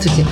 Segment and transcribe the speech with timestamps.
[0.00, 0.30] Здравствуйте.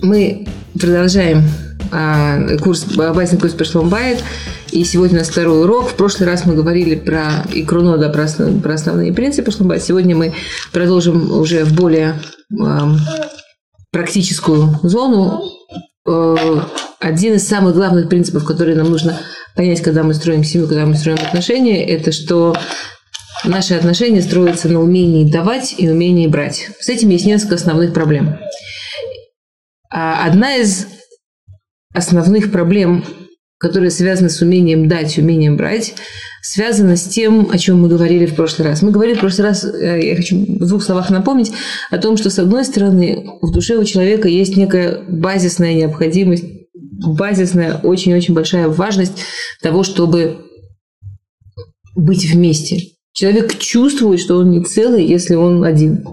[0.00, 0.46] Мы
[0.78, 1.42] продолжаем
[1.90, 4.22] а, курс, базисный курс по Шломбайт.
[4.70, 5.88] И сегодня у нас второй урок.
[5.88, 9.82] В прошлый раз мы говорили про икру нода, про, основ, про основные принципы Шломбайт.
[9.82, 10.34] Сегодня мы
[10.72, 12.20] продолжим уже в более
[12.60, 12.94] а,
[13.90, 15.42] практическую зону.
[16.06, 16.68] А,
[17.00, 19.18] один из самых главных принципов, которые нам нужно
[19.56, 22.54] понять, когда мы строим семью, когда мы строим отношения, это что
[23.44, 26.68] Наши отношения строятся на умении давать и умении брать.
[26.80, 28.38] С этим есть несколько основных проблем.
[29.90, 30.86] А одна из
[31.94, 33.04] основных проблем,
[33.58, 35.94] которая связана с умением дать, умением брать,
[36.42, 38.82] связана с тем, о чем мы говорили в прошлый раз.
[38.82, 41.52] Мы говорили в прошлый раз, э, я хочу в двух словах напомнить,
[41.90, 46.44] о том, что, с одной стороны, в душе у человека есть некая базисная необходимость,
[46.74, 49.24] базисная, очень-очень большая важность
[49.62, 50.38] того, чтобы
[51.96, 52.92] быть вместе.
[53.12, 56.04] Человек чувствует, что он не целый, если он один.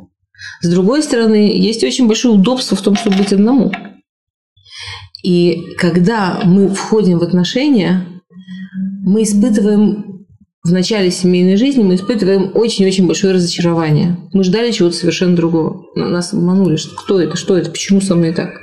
[0.62, 3.72] С другой стороны, есть очень большое удобство в том, чтобы быть одному.
[5.24, 8.06] И когда мы входим в отношения,
[9.04, 10.14] мы испытываем
[10.64, 14.18] в начале семейной жизни мы испытываем очень-очень большое разочарование.
[14.32, 15.84] Мы ждали чего-то совершенно другого.
[15.96, 18.62] Нас обманули, что кто это, что это, почему со мной так.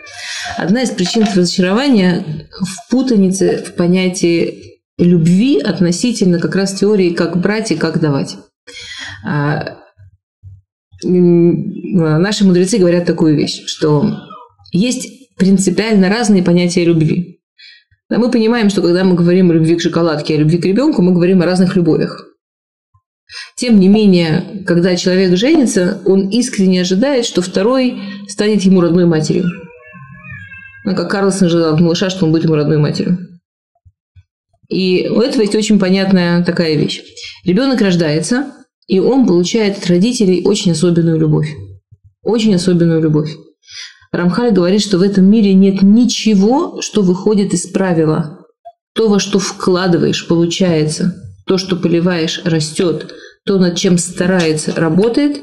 [0.56, 7.70] Одна из причин разочарования в путанице в понятии любви относительно как раз теории, как брать
[7.70, 8.38] и как давать.
[11.04, 14.04] А, наши мудрецы говорят такую вещь, что
[14.72, 17.40] есть принципиально разные понятия любви.
[18.08, 21.12] мы понимаем, что когда мы говорим о любви к шоколадке, о любви к ребенку, мы
[21.12, 22.26] говорим о разных любовях.
[23.56, 29.44] Тем не менее, когда человек женится, он искренне ожидает, что второй станет ему родной матерью.
[30.84, 33.18] Ну, как Карлсон ожидал от малыша, что он будет ему родной матерью.
[34.68, 37.02] И у этого есть очень понятная такая вещь.
[37.44, 38.52] Ребенок рождается,
[38.90, 41.48] и он получает от родителей очень особенную любовь.
[42.24, 43.30] Очень особенную любовь.
[44.10, 48.44] Рамхаль говорит, что в этом мире нет ничего, что выходит из правила.
[48.92, 51.14] То, во что вкладываешь, получается.
[51.46, 53.14] То, что поливаешь, растет.
[53.46, 55.40] То, над чем старается, работает,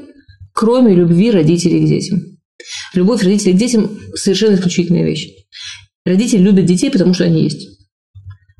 [0.51, 2.19] кроме любви родителей к детям.
[2.95, 5.29] Любовь родителей к детям– совершенно исключительная вещь.
[6.05, 7.65] Родители любят детей, потому что они есть.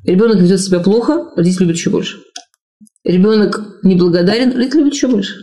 [0.04, 2.16] Ребенок ведет себя плохо, родитель любит еще больше.
[3.08, 5.34] Ребенок неблагодарен, родитель любит еще больше.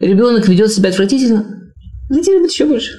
[0.00, 1.70] Ребенок ведет себя отвратительно,
[2.08, 2.92] родитель любит еще больше.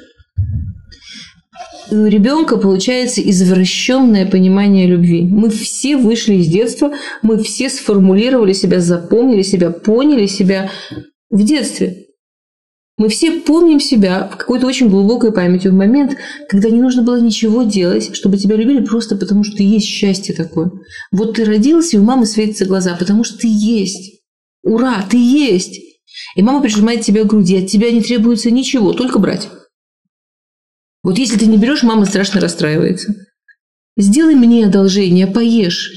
[1.89, 5.23] И у ребенка получается извращенное понимание любви.
[5.23, 10.69] Мы все вышли из детства, мы все сформулировали себя, запомнили себя, поняли себя
[11.31, 12.05] в детстве.
[13.03, 16.15] Мы все помним себя в какой-то очень глубокой памяти в момент,
[16.47, 20.71] когда не нужно было ничего делать, чтобы тебя любили просто потому, что есть счастье такое.
[21.11, 24.21] Вот ты родился, и у мамы светятся глаза, потому что ты есть.
[24.63, 25.81] Ура, ты есть!
[26.37, 29.49] И мама прижимает тебя к груди, от тебя не требуется ничего, только брать.
[31.03, 33.13] Вот если ты не берешь, мама страшно расстраивается.
[33.97, 35.91] Сделай мне одолжение, поешь.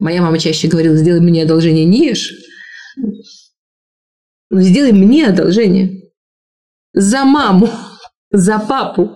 [0.00, 2.32] Моя мама чаще говорила, сделай мне одолжение, не ешь.
[4.48, 6.10] Но сделай мне одолжение.
[6.94, 7.70] За маму,
[8.30, 9.14] за папу.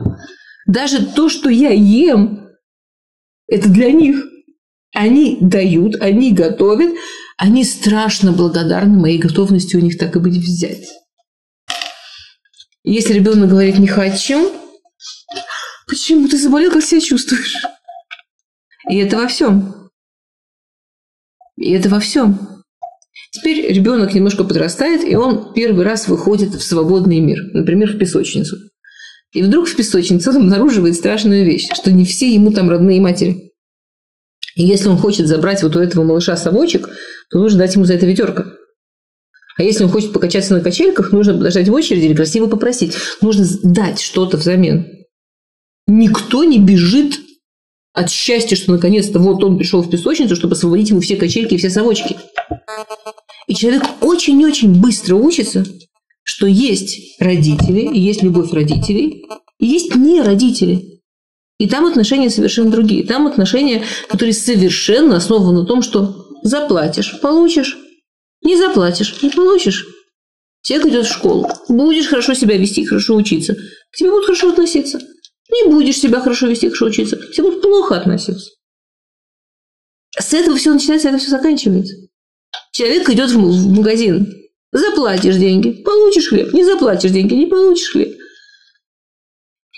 [0.67, 2.50] Даже то, что я ем,
[3.49, 4.25] это для них.
[4.95, 6.95] Они дают, они готовят,
[7.37, 10.87] они страшно благодарны моей готовности у них так и быть взять.
[12.84, 14.53] Если ребенок говорит «не хочу»,
[15.89, 17.56] почему ты заболел, как себя чувствуешь?
[18.89, 19.84] И это во всем.
[21.56, 22.38] И это во всем.
[23.32, 28.56] Теперь ребенок немножко подрастает, и он первый раз выходит в свободный мир, например, в песочницу.
[29.32, 33.53] И вдруг в песочнице он обнаруживает страшную вещь, что не все ему там родные матери.
[34.54, 36.88] И если он хочет забрать вот у этого малыша совочек,
[37.31, 38.54] то нужно дать ему за это ведерко.
[39.56, 42.94] А если он хочет покачаться на качельках, нужно подождать в очереди или красиво попросить.
[43.21, 44.86] Нужно дать что-то взамен.
[45.86, 47.21] Никто не бежит
[47.94, 51.56] от счастья, что наконец-то вот он пришел в песочницу, чтобы освободить ему все качельки и
[51.56, 52.16] все совочки.
[53.46, 55.64] И человек очень-очень быстро учится,
[56.24, 59.24] что есть родители, и есть любовь родителей,
[59.60, 61.00] и есть не родители.
[61.58, 63.04] И там отношения совершенно другие.
[63.04, 67.78] Там отношения, которые совершенно основаны на том, что заплатишь– получишь,
[68.42, 69.86] не заплатишь– не получишь.
[70.62, 74.98] Человек идет в школу, будешь хорошо себя вести, хорошо учиться, к тебе будут хорошо относиться–
[75.50, 78.50] не будешь себя хорошо вести, хорошо учиться, все будут плохо относиться.
[80.18, 81.94] С этого все начинается, это все заканчивается.
[82.72, 84.32] Человек идет в магазин,
[84.72, 88.16] заплатишь деньги, получишь хлеб, не заплатишь деньги, не получишь хлеб.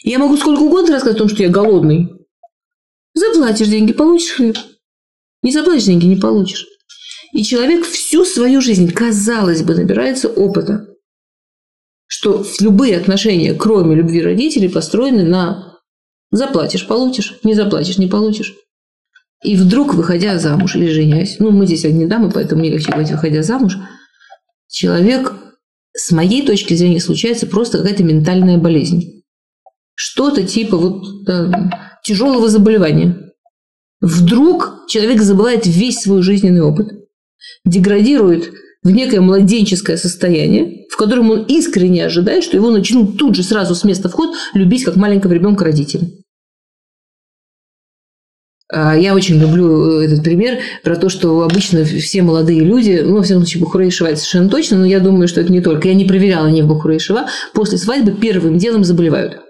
[0.02, 2.08] Я могу сколько угодно рассказать о том, что я голодный.
[3.14, 4.56] Заплатишь деньги, получишь хлеб.
[5.42, 6.66] Не заплатишь деньги, не получишь.
[7.32, 10.86] И человек всю свою жизнь, казалось бы, набирается опыта,
[12.16, 15.78] что любые отношения, кроме любви родителей, построены на
[16.30, 18.54] заплатишь– получишь, не заплатишь– не получишь.
[19.44, 23.10] И вдруг, выходя замуж или женясь, ну, мы здесь одни дамы, поэтому мне легче говорить,
[23.12, 23.76] выходя замуж,
[24.66, 25.34] человек,
[25.92, 29.22] с моей точки зрения, случается просто какая-то ментальная болезнь.
[29.94, 33.30] Что-то типа вот да, тяжелого заболевания.
[34.00, 36.88] Вдруг человек забывает весь свой жизненный опыт,
[37.66, 38.54] деградирует
[38.87, 43.75] в некое младенческое состояние, в котором он искренне ожидает, что его начнут тут же сразу
[43.75, 46.23] с места вход любить как маленького ребенка родители.
[48.73, 53.17] А, я очень люблю э, этот пример про то, что обычно все молодые люди, ну,
[53.17, 55.88] во всяком случае, Бухура и Шива совершенно точно, но я думаю, что это не только.
[55.88, 57.00] Я не проверяла ни в Бухура и
[57.55, 59.41] после свадьбы первым делом заболевают.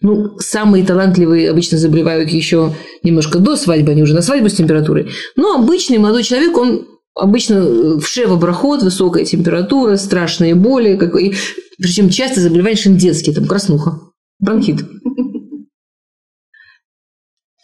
[0.00, 2.74] Ну, самые талантливые обычно заболевают еще
[3.04, 5.10] немножко до свадьбы, они уже на свадьбу с температурой.
[5.36, 11.34] Но обычный молодой человек, он обычно э, в шева-брахот, высокая температура, страшные боли, какой,
[11.78, 13.98] причем часто заболевания детские, там краснуха,
[14.38, 14.84] бронхит.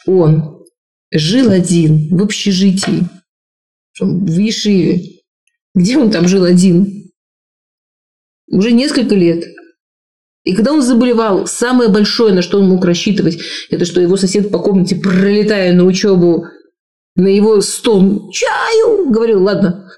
[0.07, 0.65] Он
[1.13, 3.09] жил один в общежитии,
[4.01, 5.21] в Ешиве.
[5.75, 7.11] Где он там жил один?
[8.49, 9.45] Уже несколько лет.
[10.45, 13.39] И когда он заболевал, самое большое, на что он мог рассчитывать,
[13.71, 16.47] это что его сосед по комнате, пролетая на учебу,
[17.15, 19.89] на его стол «Чаю!» говорил «Ладно».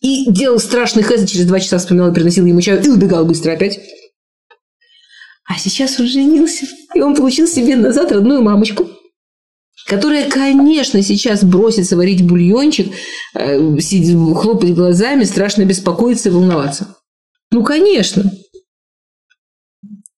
[0.00, 3.52] И делал страшный хэс, через два часа вспоминал и приносил ему чаю, и убегал быстро
[3.52, 3.80] опять.
[5.46, 8.86] А сейчас он женился, и он получил себе назад родную мамочку,
[9.86, 12.92] которая, конечно, сейчас бросится варить бульончик,
[13.34, 13.58] э,
[14.34, 16.96] хлопать глазами, страшно беспокоиться и волноваться.
[17.50, 18.30] Ну, конечно.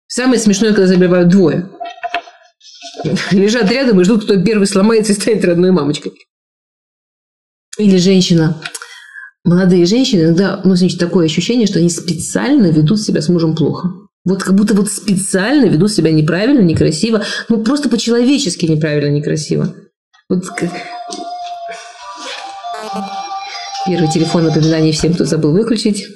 [0.06, 1.70] Самое смешное, когда забивают двое.
[3.30, 6.12] Лежат рядом и ждут, кто первый сломается и станет родной мамочкой.
[7.78, 8.60] Или женщина.
[9.44, 13.90] Молодые женщины иногда, ну, значит, такое ощущение, что они специально ведут себя с мужем плохо.
[14.24, 19.72] Вот как будто вот специально ведут себя неправильно, некрасиво, ну просто по-человечески неправильно, некрасиво.
[20.28, 20.42] Вот.
[23.86, 26.08] Первый телефон напоминание всем, кто забыл выключить.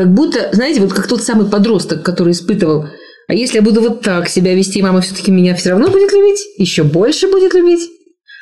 [0.00, 2.86] Как будто, знаете, вот как тот самый подросток, который испытывал,
[3.28, 6.40] а если я буду вот так себя вести, мама все-таки меня все равно будет любить,
[6.56, 7.86] еще больше будет любить.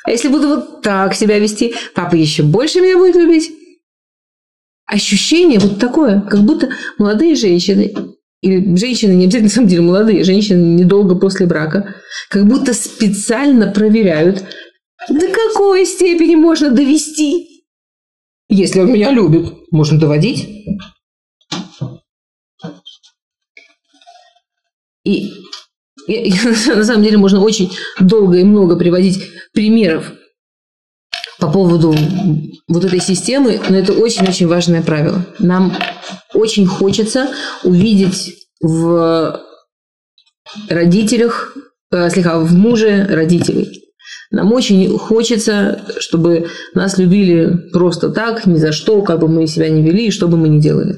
[0.05, 3.51] А если буду вот так себя вести, папа еще больше меня будет любить.
[4.85, 7.93] Ощущение вот такое, как будто молодые женщины,
[8.41, 11.93] или женщины не обязательно на самом деле молодые, женщины недолго после брака,
[12.29, 14.45] как будто специально проверяют,
[15.09, 17.65] до какой степени можно довести.
[18.47, 20.47] Если он меня любит, можно доводить.
[25.09, 25.33] И,
[26.07, 26.33] и,
[26.67, 29.23] на самом деле можно очень долго и много приводить
[29.53, 30.11] примеров
[31.39, 31.95] по поводу
[32.67, 35.25] вот этой системы, но это очень-очень важное правило.
[35.39, 35.73] Нам
[36.33, 37.29] очень хочется
[37.63, 39.41] увидеть в
[40.67, 41.55] родителях,
[41.91, 43.85] э, слегка в муже родителей.
[44.31, 49.69] Нам очень хочется, чтобы нас любили просто так, ни за что, как бы мы себя
[49.69, 50.95] не вели и что бы мы ни делали.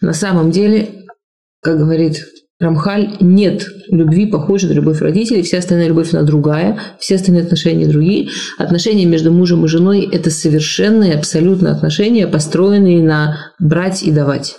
[0.00, 1.06] На самом деле,
[1.62, 2.26] как говорит
[2.58, 7.86] Рамхаль, нет любви, похожей на любовь родителей, вся остальная любовь, она другая, все остальные отношения
[7.86, 8.30] другие.
[8.56, 14.56] Отношения между мужем и женой– это совершенные, абсолютно отношения, построенные на брать и давать.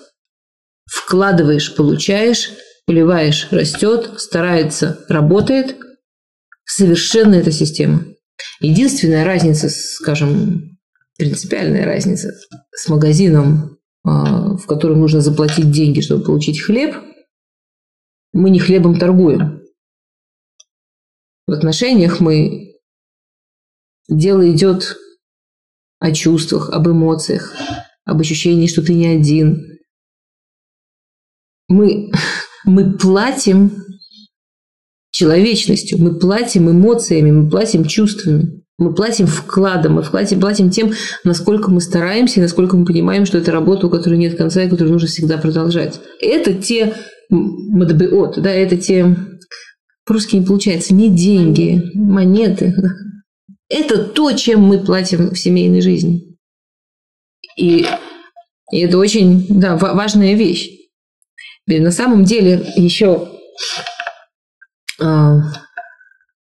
[0.85, 2.51] Вкладываешь– получаешь,
[2.85, 5.75] поливаешь– растет, старается– работает.
[6.65, 8.03] Совершенно эта система.
[8.59, 10.77] Единственная разница, скажем,
[11.17, 12.31] принципиальная разница
[12.75, 16.95] с магазином, а, в котором нужно заплатить деньги, чтобы получить хлеб–
[18.33, 19.61] мы не хлебом торгуем.
[21.47, 22.75] В отношениях мы...
[24.09, 24.97] Дело идет
[25.99, 27.53] о чувствах, об эмоциях,
[28.05, 29.79] об ощущении, что ты не один.
[31.67, 32.11] Мы,
[32.65, 33.83] мы платим
[35.11, 40.93] человечностью, мы платим эмоциями, мы платим чувствами, мы платим вкладом, мы платим, платим тем,
[41.23, 44.69] насколько мы стараемся и насколько мы понимаем, что это работа, у которой нет конца и
[44.69, 45.99] которую нужно всегда продолжать.
[46.21, 46.93] Это те
[47.29, 49.15] МДБОТ, да, это те,
[50.05, 52.73] по-русски не получается, не деньги, монеты.
[53.69, 56.37] Это то, чем мы платим в семейной жизни.
[57.57, 57.85] И,
[58.71, 60.69] и это очень да, важная вещь.
[61.67, 63.29] И на самом деле еще
[65.01, 65.39] а,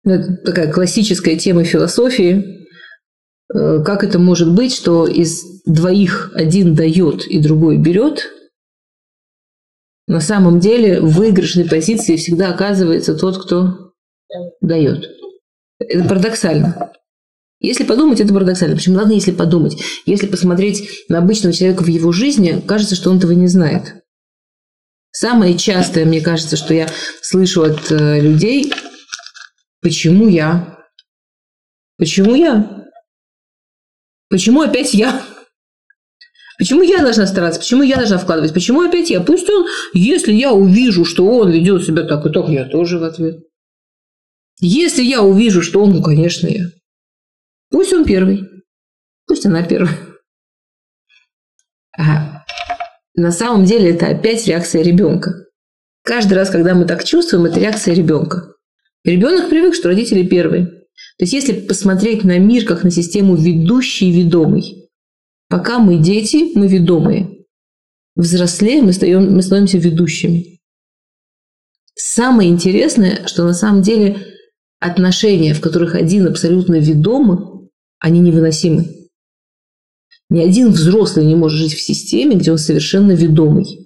[0.04, 2.68] это такая классическая тема философии,
[3.54, 8.30] э, как это может быть, что из двоих один дает и другой берет–
[10.14, 13.94] на самом деле в выигрышной позиции всегда оказывается тот, кто
[14.62, 15.10] дает.
[15.80, 16.92] Это парадоксально.
[17.60, 18.76] Если подумать, это парадоксально.
[18.76, 19.82] Почему ладно, если подумать?
[20.06, 24.04] Если посмотреть на обычного человека в его жизни, кажется, что он этого не знает.
[25.10, 26.88] Самое частое, мне кажется, что я
[27.24, 28.72] слышу от э, людей,
[29.82, 30.78] почему я?
[31.98, 32.86] Почему я?
[34.30, 35.24] Почему опять я?
[36.64, 37.60] Почему я должна стараться?
[37.60, 38.54] Почему я должна вкладывать?
[38.54, 39.20] Почему опять я?
[39.20, 43.04] Пусть он, если я увижу, что он ведет себя так и так, я тоже в
[43.04, 43.44] ответ.
[44.62, 46.68] Если я увижу, что он, ну, конечно, я.
[47.70, 48.48] Пусть он первый.
[49.28, 49.94] Пусть она первая.
[53.14, 55.34] На самом деле это опять реакция ребенка.
[56.02, 58.54] Каждый раз, когда мы так чувствуем, это реакция ребенка.
[59.04, 60.68] Ребенок привык, что родители первые.
[61.18, 64.83] То есть, если посмотреть на мир как на систему ведущий и ведомый,
[65.54, 67.46] пока мы дети, мы ведомые.
[68.16, 70.60] Взрослеем, мы, стаем, мы становимся ведущими.
[71.94, 74.18] Самое интересное, что на самом деле
[74.80, 77.70] отношения, в которых один абсолютно ведомый,
[78.00, 78.88] они невыносимы.
[80.32, 83.83] Ни один взрослый не может жить в системе, где он совершенно ведомый.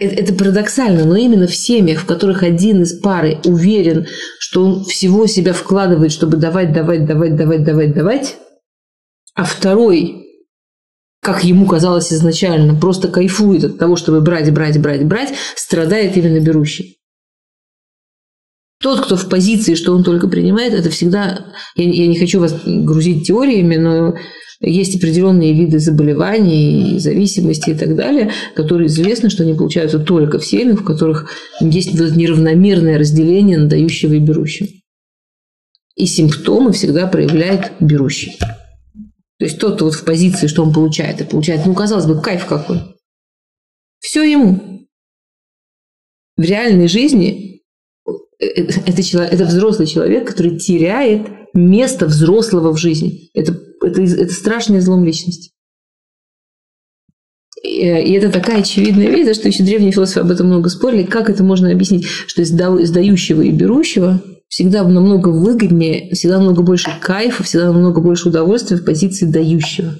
[0.00, 4.06] Это, это парадоксально, но именно в семьях, в которых один из пары уверен,
[4.38, 8.36] что он всего себя вкладывает, чтобы давать, давать, давать, давать, давать, давать,
[9.34, 10.26] а второй,
[11.20, 16.40] как ему казалось изначально, просто кайфует от того, чтобы брать, брать, брать, брать, страдает именно
[16.40, 16.96] берущий.
[18.82, 21.52] Тот, кто в позиции, что он только принимает, это всегда...
[21.74, 24.14] Я, я не хочу вас грузить теориями, но
[24.60, 30.44] есть определенные виды заболеваний, зависимости и так далее, которые известно, что они получаются только в
[30.44, 34.68] семьях, в которых есть неравномерное разделение на дающего и берущего.
[35.96, 38.38] И симптомы всегда проявляет берущий.
[39.38, 42.46] То есть тот, вот в позиции, что он получает, и получает, ну, казалось бы, кайф
[42.46, 42.80] какой.
[43.98, 44.86] Все ему.
[46.36, 47.50] В реальной жизни
[48.40, 48.46] Э,
[48.86, 53.30] это, человек, это взрослый человек, который теряет место взрослого в жизни.
[53.34, 55.52] Это, это, это страшный излом личности.
[57.62, 61.02] И, это такая очевидная вещь, что еще древние философы об этом много спорили.
[61.04, 62.06] Как это можно объяснить?
[62.06, 62.50] Что из
[62.90, 68.84] дающего и берущего всегда намного выгоднее, всегда намного больше кайфа, всегда намного больше удовольствия в
[68.84, 69.94] позиции дающего.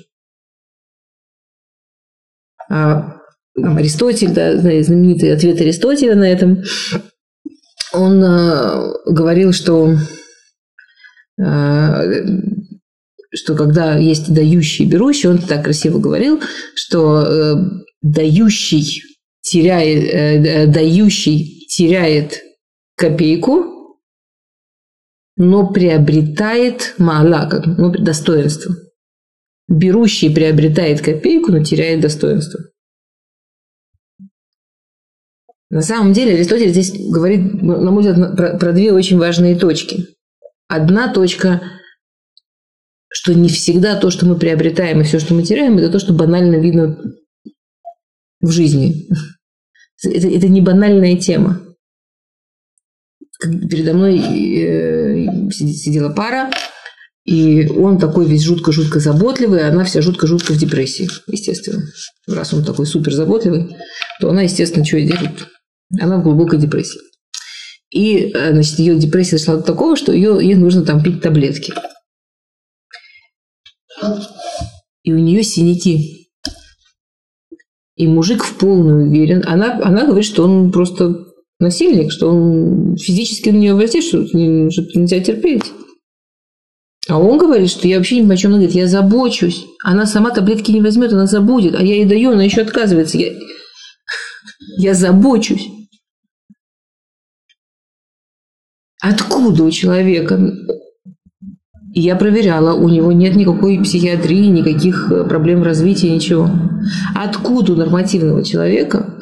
[2.69, 3.17] А,
[3.55, 6.63] там, Аристотель, да, знаменитый ответ Аристотеля на этом–
[7.93, 9.97] он э, говорил, что,
[11.39, 12.23] э,
[13.33, 16.41] что когда есть дающий и берущий, он так красиво говорил,
[16.75, 17.55] что э,
[18.03, 19.03] дающий
[19.43, 22.43] теряет, э, дающий теряет
[22.97, 23.99] копейку,
[25.37, 28.75] но приобретает мала, ну, достоинство.
[29.69, 32.61] Берущий приобретает копейку, но теряет достоинство.
[35.71, 40.09] На самом деле Аристотель здесь говорит, на мой взгляд, про, про две очень важные точки.
[40.67, 41.63] Одна точка,
[43.13, 46.13] что не всегда то, что мы приобретаем и все, что мы теряем, это то, что
[46.13, 46.99] банально видно
[48.41, 49.09] в жизни.
[50.03, 51.61] Это, это не банальная тема.
[53.43, 56.51] Передо мной э, сидела пара,
[57.25, 61.83] и он такой весь жутко-жутко заботливый, а она вся жутко-жутко в депрессии, естественно.
[62.27, 63.77] Раз он такой супер заботливый,
[64.21, 65.49] то она, естественно, что и делает?
[66.01, 67.01] Она в глубокой депрессии.
[67.91, 71.75] И, э, значит, ее депрессия дошла до такого, что ее, ей нужно там пить таблетки.
[75.03, 76.29] И у нее синяки.
[77.97, 79.43] И мужик в полную уверен.
[79.47, 81.27] Она, она говорит, что он просто
[81.59, 85.65] насильник, что он физически на нее воздействует, что, что нельзя терпеть.
[87.09, 88.53] А он говорит, что я вообще ни о чем.
[88.53, 89.67] Он говорит, я забочусь.
[89.85, 91.75] Она сама таблетки не возьмет, она забудет.
[91.75, 93.19] А я ей даю, она еще отказывается.
[93.19, 93.33] Я,
[94.79, 95.67] я забочусь.
[99.03, 100.39] Откуда у человека?
[101.93, 106.49] Я проверяла, у него нет никакой психиатрии, никаких э, проблем развития, ничего.
[107.17, 109.17] Откуда у нормативного человека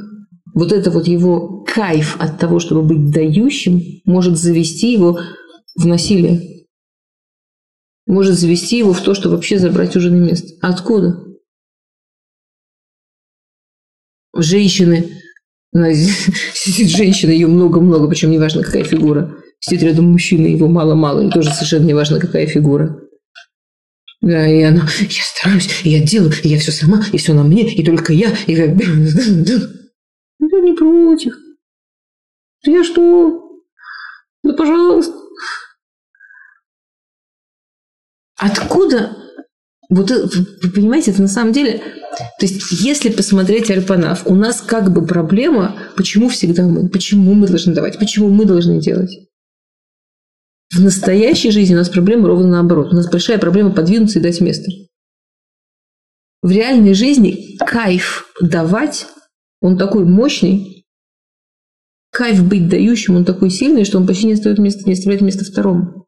[0.55, 5.19] вот это вот его кайф от того, чтобы быть дающим, может завести его
[5.77, 6.67] в насилие?
[8.07, 10.49] Может завести его в то, что вообще забрать уже на место.
[10.61, 11.25] Откуда?
[14.37, 15.09] Женщины,
[15.73, 21.53] сидит женщина, ее много-много, причем неважно, какая фигура– Сидит рядом мужчина, его мало-мало, и тоже
[21.53, 23.01] совершенно не важно, какая фигура.
[24.21, 27.85] Да, и она, я стараюсь, я делаю, я все сама, и все на мне, и
[27.85, 28.67] только я, и я...
[30.41, 31.35] Я не против.
[32.63, 33.61] Я что?
[34.45, 35.13] Да пожалуйста.
[38.37, 39.17] Откуда
[39.91, 44.93] вот вы понимаете, это на самом деле, то есть если посмотреть Альпанав, у нас как
[44.93, 46.89] бы проблема Почему всегда мы?
[46.89, 47.99] Почему мы должны давать?
[47.99, 49.28] Почему мы должны делать?
[50.75, 52.93] В настоящей жизни у нас проблема ровно наоборот.
[52.93, 54.71] У нас большая проблема подвинуться и дать место.
[56.43, 59.07] В реальной жизни кайф давать,
[59.61, 60.85] он такой мощный,
[62.11, 65.45] кайф быть дающим, он такой сильный, что он почти не оставляет место, не оставляет место
[65.45, 66.07] второму.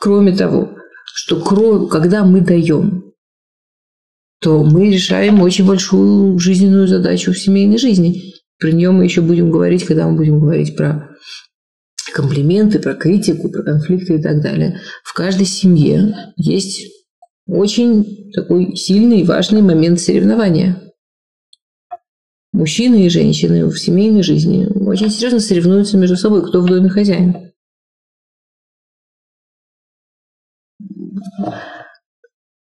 [0.00, 1.40] Кроме того, что
[1.88, 3.12] когда мы даем,
[4.40, 8.34] то мы решаем очень большую жизненную задачу в семейной жизни.
[8.58, 11.08] Про нее мы еще будем говорить, когда мы будем говорить про
[12.14, 14.80] комплименты, про критику, про конфликты и так далее.
[15.02, 16.86] В каждой семье есть
[17.46, 20.80] очень такой сильный и важный момент соревнования.
[22.52, 27.52] Мужчины и женщины в семейной жизни очень серьезно соревнуются между собой, кто в доме хозяин.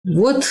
[0.04, 0.44] Вот,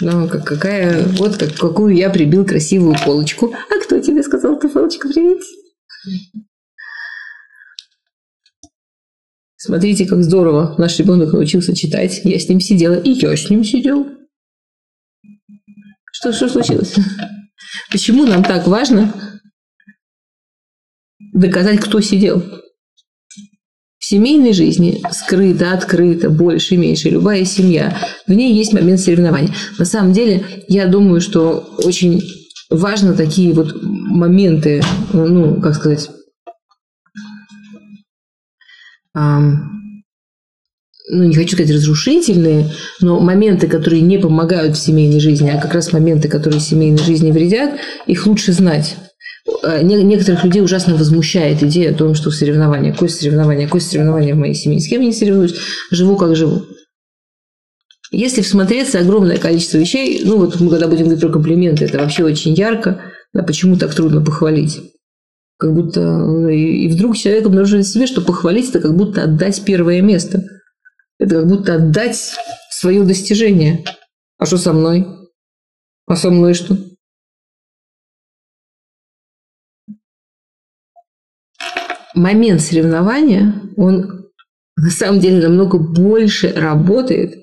[0.00, 3.54] ну, какая, вот как, какую я прибил красивую полочку.
[3.54, 5.44] А кто тебе сказал эту полочку привить?
[9.64, 12.20] Смотрите, как здорово наш ребенок научился читать.
[12.22, 14.06] Я с ним сидела, и я с ним сидел.
[16.12, 16.94] Что, что случилось?
[17.90, 19.14] Почему нам так важно
[21.32, 22.42] доказать, кто сидел?
[23.98, 29.54] В семейной жизни скрыто, открыто, больше, меньше, любая семья, в ней есть момент соревнования.
[29.78, 32.22] На самом деле, я думаю, что очень
[32.68, 34.82] важно такие вот моменты,
[35.14, 36.10] ну, как сказать,
[41.08, 45.74] ну, не хочу сказать разрушительные, но моменты, которые не помогают в семейной жизни, а как
[45.74, 48.96] раз моменты, которые семейной жизни вредят, их лучше знать.
[49.62, 54.38] Э, некоторых людей ужасно возмущает идея о том, что соревнование, какое соревнование, какое соревнование в
[54.38, 55.54] моей семье, с кем я не соревнуюсь,
[55.90, 56.64] живу как живу.
[58.10, 62.24] Если всмотреться, огромное количество вещей, ну вот мы когда будем говорить про комплименты, это вообще
[62.24, 63.00] очень ярко,
[63.32, 64.80] да, почему так трудно похвалить?
[65.56, 69.64] Как будто ну, и вдруг человек обнаруживает в себе, что похвалить это как будто отдать
[69.64, 70.42] первое место.
[71.18, 72.34] Это как будто отдать
[72.70, 73.84] свое достижение.
[74.38, 75.06] А что со мной?
[76.06, 76.76] А со мной что?
[82.14, 84.30] Момент соревнования, он
[84.76, 87.34] на самом деле намного больше работает,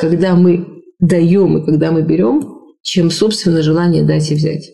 [0.00, 4.70] когда мы даем и когда мы берем, чем, собственно, желание дать и взять.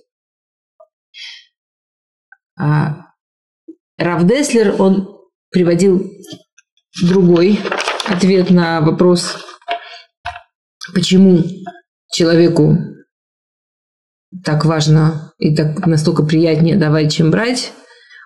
[2.61, 3.07] А
[3.97, 5.09] Равдеслер, он
[5.51, 6.13] приводил
[7.03, 7.59] другой
[8.07, 9.39] ответ на вопрос,
[10.95, 11.43] почему
[12.13, 12.77] человеку
[14.45, 17.73] так важно и так настолько приятнее давать, чем брать.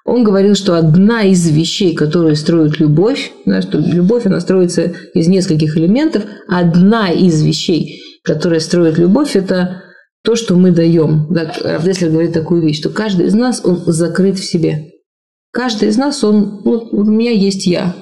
[0.04, 5.28] Он говорил, что одна из вещей, которые строят любовь, да, что любовь, она строится из
[5.28, 9.83] нескольких элементов, одна из вещей, которая строит любовь, это
[10.24, 11.26] то, что мы даем.
[11.30, 14.90] Да, Равдеслер говорит такую вещь, что каждый из нас, он закрыт в себе.
[15.52, 17.94] Каждый из нас, он, вот у меня есть я.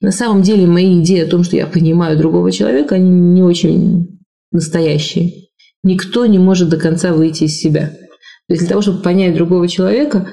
[0.00, 4.20] На самом деле мои идеи о том, что я понимаю другого человека, они не очень
[4.52, 5.48] настоящие.
[5.82, 7.88] Никто не может до конца выйти из себя.
[8.48, 10.28] То есть для того, чтобы понять другого человека,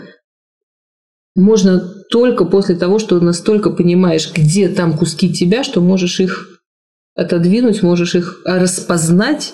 [1.37, 1.79] можно
[2.11, 6.59] только после того, что настолько понимаешь, где там куски тебя, что можешь их
[7.15, 9.53] отодвинуть, можешь их распознать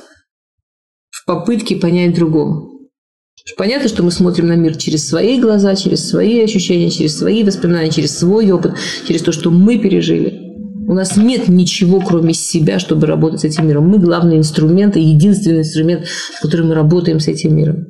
[1.16, 2.70] в попытке понять другого.
[3.58, 7.90] Понятно, что мы смотрим на мир через свои глаза, через свои ощущения, через свои воспоминания,
[7.90, 8.74] через свой опыт,
[9.08, 10.42] через то, что мы пережили.
[10.88, 13.88] У нас нет ничего, кроме себя, чтобы работать с этим миром.
[13.88, 17.88] Мы главный инструмент и единственный инструмент, с которым мы работаем с этим миром.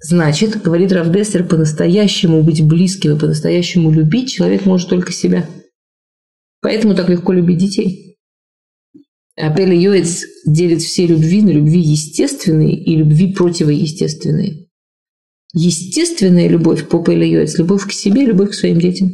[0.00, 5.48] Значит, говорит Равдестер, по-настоящему быть близким и по-настоящему любить человек может только себя.
[6.60, 8.13] Поэтому так легко любить детей.
[9.36, 14.68] Апель Йоэц делит все любви на любви естественные и любви противоестественные.
[15.52, 19.10] Естественная любовь по Апель Йоэц– любовь к себе, любовь к своим детям.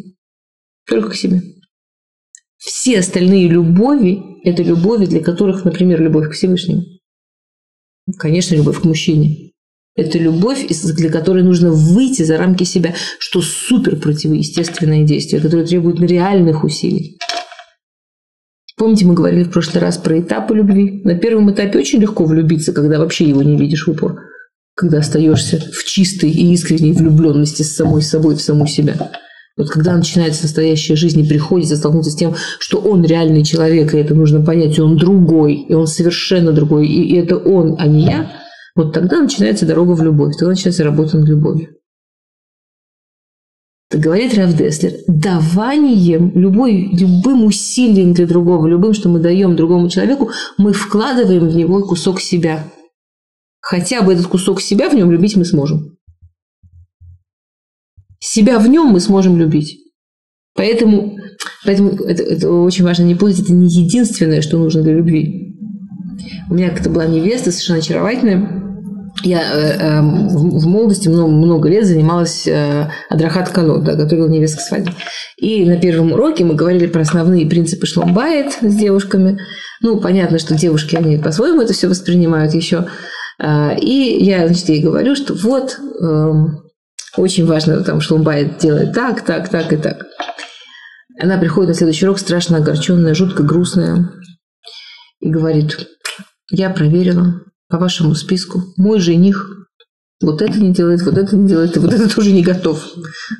[0.86, 1.42] Только к себе.
[2.58, 6.84] Все остальные любови– это любови, для которых, например, любовь к Всевышнему.
[8.18, 9.52] Конечно, любовь к мужчине.
[9.96, 16.00] Это любовь, для которой нужно выйти за рамки себя, что супер противоестественное действие, которое требует
[16.00, 17.18] реальных усилий.
[18.80, 21.02] Помните, мы говорили в прошлый раз про этапы любви?
[21.04, 24.16] На первом этапе очень легко влюбиться, когда вообще его не видишь в упор.
[24.74, 28.94] Когда остаешься в чистой и искренней влюбленности с самой собой, в саму себя.
[29.58, 33.98] Вот когда начинается настоящая жизнь и приходится столкнуться с тем, что он реальный человек, и
[33.98, 38.06] это нужно понять, и он другой, и он совершенно другой, и это он, а не
[38.06, 38.32] я,
[38.74, 41.68] вот тогда начинается дорога в любовь, тогда начинается работа над любовью
[43.98, 50.30] говорит Раф Деслер, даванием, любой, любым усилием для другого, любым, что мы даем другому человеку,
[50.58, 52.64] мы вкладываем в него кусок себя.
[53.60, 55.96] хотя бы этот кусок себя в нем любить мы сможем.
[58.18, 59.78] Себя в нем мы сможем любить.
[60.54, 61.16] Поэтому,
[61.64, 65.56] поэтому это, это очень важно не путать, это не единственное, что нужно для любви.
[66.48, 68.69] У меня как-то была невеста совершенно очаровательная,
[69.22, 74.58] я э, э, в, молодости много, много лет занималась э, Адрахат Канот, да, готовила невест
[74.58, 74.92] к свадьбе.
[75.36, 79.38] И на первом уроке мы говорили про основные принципы шломбайт с девушками.
[79.82, 82.86] Ну, понятно, что девушки, они по-своему это все воспринимают еще.
[83.38, 86.32] Э, и я, значит, ей говорю, что вот, э,
[87.16, 90.06] очень важно, там, шломбайт делает так, так, так и так.
[91.20, 94.10] Она приходит на следующий урок страшно огорченная, жутко грустная.
[95.20, 95.76] И говорит,
[96.50, 99.68] я проверила, по вашему списку мой жених
[100.20, 102.84] вот это не делает, вот это не делает, и вот это тоже не готов.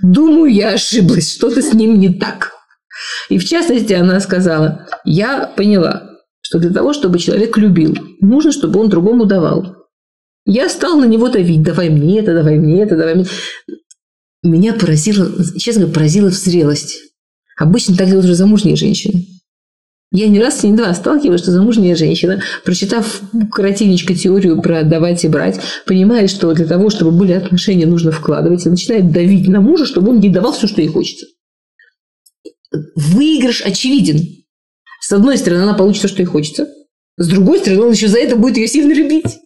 [0.02, 2.52] Думаю, я ошиблась, что-то с ним не так.
[3.28, 8.80] И в частности, она сказала, я поняла, что для того, чтобы человек любил, нужно, чтобы
[8.80, 9.76] он другому давал.
[10.46, 13.26] Я стал на него давить, давай мне это, давай мне это, давай мне.
[14.42, 16.98] Меня поразило, честно говоря, поразила в зрелость.
[17.58, 19.19] Обычно так делают уже замужние женщины.
[20.12, 25.28] Я не раз, не два сталкиваюсь, что замужняя женщина, прочитав коротенечко теорию про давать и
[25.28, 29.86] брать, понимает, что для того, чтобы были отношения, нужно вкладывать, и начинает давить на мужа,
[29.86, 31.26] чтобы он ей давал все, что ей хочется.
[32.96, 34.44] Выигрыш очевиден.
[35.00, 36.68] С одной стороны, она получит все, что ей хочется.
[37.16, 39.38] С другой стороны, он еще за это будет ее сильно любить.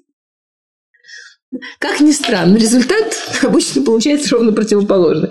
[1.79, 5.31] Как ни странно, результат обычно получается ровно противоположный.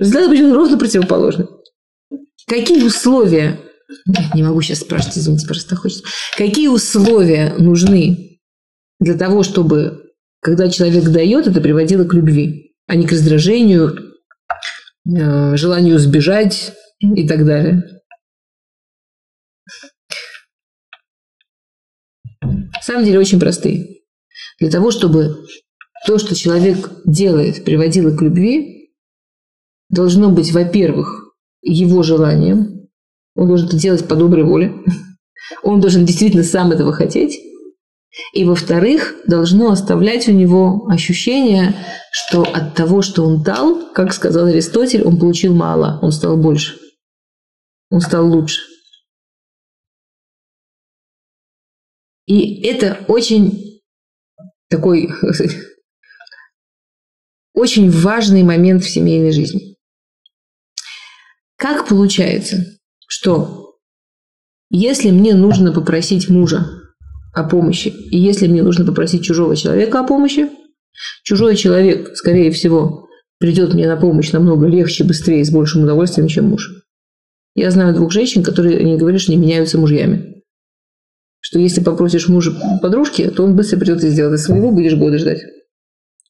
[0.00, 1.46] Результат обычно ровно противоположный.
[2.46, 3.58] Какие условия,
[4.34, 6.04] не могу сейчас спрашивать, извините, просто хочется,
[6.36, 8.40] какие условия нужны
[9.00, 14.14] для того, чтобы, когда человек дает, это приводило к любви, а не к раздражению,
[15.06, 17.82] э, желанию сбежать и так далее?
[22.42, 24.02] На самом деле очень простые.
[24.60, 25.46] Для того, чтобы
[26.06, 28.92] то, что человек делает, приводило к любви,
[29.88, 31.23] должно быть, во-первых,
[31.64, 32.88] его желанием.
[33.34, 34.74] Он должен это делать по доброй воле.
[35.62, 37.40] Он должен действительно сам этого хотеть.
[38.32, 41.74] И, во-вторых, должно оставлять у него ощущение,
[42.12, 46.78] что от того, что он дал, как сказал Аристотель, он получил мало, он стал больше.
[47.90, 48.60] Он стал лучше.
[52.26, 53.80] И это очень
[54.68, 55.10] такой
[57.54, 59.73] очень важный момент в семейной жизни.
[61.56, 62.64] Как получается,
[63.06, 63.76] что
[64.70, 66.66] если мне нужно попросить мужа
[67.32, 70.50] о помощи, и если мне нужно попросить чужого человека о помощи,
[71.22, 76.46] чужой человек, скорее всего, придет мне на помощь намного легче, быстрее, с большим удовольствием, чем
[76.46, 76.70] муж.
[77.54, 80.42] Я знаю двух женщин, которые не говорят, что не меняются мужьями.
[81.40, 84.40] Что если попросишь мужа подружки, то он быстро придет и сделает.
[84.40, 85.42] А своего будешь годы ждать.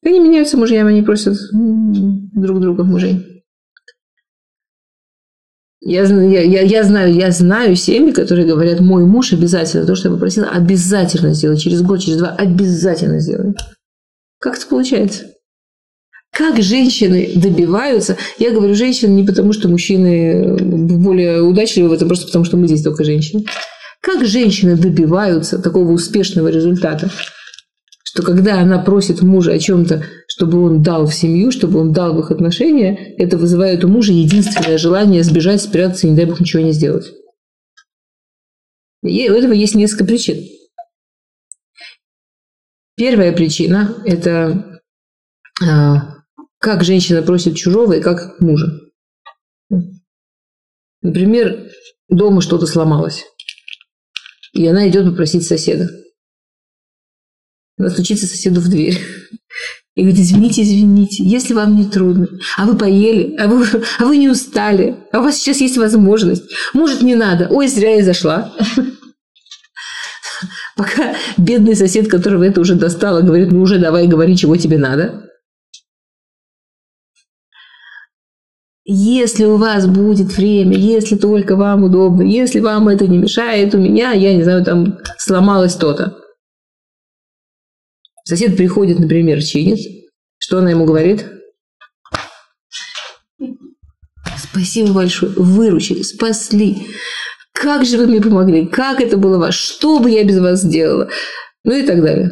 [0.05, 3.34] Они меняются мужьями, они просят друг друга мужей.
[5.87, 10.15] Я, я, я, знаю, я знаю семьи, которые говорят, мой муж обязательно, то, что я
[10.15, 11.59] попросила, обязательно сделай.
[11.59, 13.55] Через год, через два обязательно сделай.
[14.41, 15.25] Как это получается?
[16.33, 18.17] Как женщины добиваются?
[18.39, 22.67] Я говорю женщины не потому, что мужчины более удачливы в этом, просто потому, что мы
[22.67, 23.45] здесь только женщины.
[24.01, 27.11] Как женщины добиваются такого успешного результата?
[28.15, 30.05] что когда она просит мужа о чем-то,
[30.37, 34.13] чтобы он дал в семью, чтобы он дал в их отношения, это вызывает у мужа
[34.13, 37.13] единственное желание сбежать, спрятаться и, не дай бог, ничего не сделать.
[39.05, 40.45] И у этого есть несколько причин.
[42.97, 44.83] Первая причина– это
[45.63, 46.17] а,
[46.59, 48.81] как женщина просит чужого и как мужа.
[51.01, 51.71] Например,
[52.09, 53.25] дома что-то сломалось,
[54.53, 55.89] и она идет попросить соседа.
[57.79, 59.01] Она стучится соседу в дверь.
[59.95, 63.65] И говорит, извините, извините, если вам не трудно, а вы поели, а вы,
[64.01, 67.95] а вы не устали, а у вас сейчас есть возможность, может, не надо, ой, зря
[67.95, 68.53] я зашла.
[70.77, 75.31] Пока бедный сосед, которого это уже достало, говорит, ну уже давай говори, чего тебе надо.
[78.85, 83.79] Если у вас будет время, если только вам удобно, если вам это не мешает, у
[83.79, 86.24] меня, я не знаю, там сломалось то-то.
[88.25, 89.79] Сосед приходит, например, чинит.
[90.39, 91.27] Что она ему говорит?
[94.37, 96.87] Спасибо большое, выручили, спасли.
[97.53, 98.67] Как же вы мне помогли?
[98.67, 99.55] Как это было вас?
[99.55, 101.09] Что бы я без вас сделала?
[101.65, 102.31] Ну и так далее.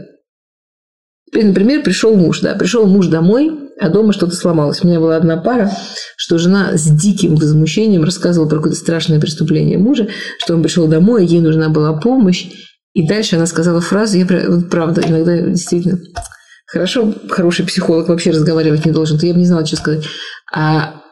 [1.27, 4.85] Теперь, например, пришел муж, да, пришел муж домой, а дома что-то сломалось.
[4.85, 5.71] У меня была одна пара,
[6.17, 11.27] что жена с диким возмущением рассказывала про какое-то страшное преступление мужа, что он пришел домой,
[11.27, 12.51] ей нужна была помощь,
[12.95, 15.99] И дальше она сказала фразу, я вот правда, иногда действительно
[16.67, 20.05] хорошо, хороший психолог вообще разговаривать не должен, то я бы не знала, что сказать.
[20.53, 21.03] А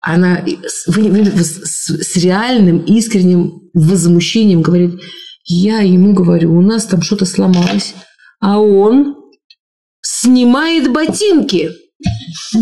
[0.00, 5.00] она с, с, реальным, искренним возмущением говорит,
[5.44, 7.94] я ему говорю, у нас там что-то сломалось,
[8.40, 9.16] а он
[10.00, 11.70] снимает ботинки.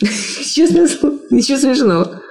[0.00, 0.88] Честно,
[1.30, 2.22] ничего смешного.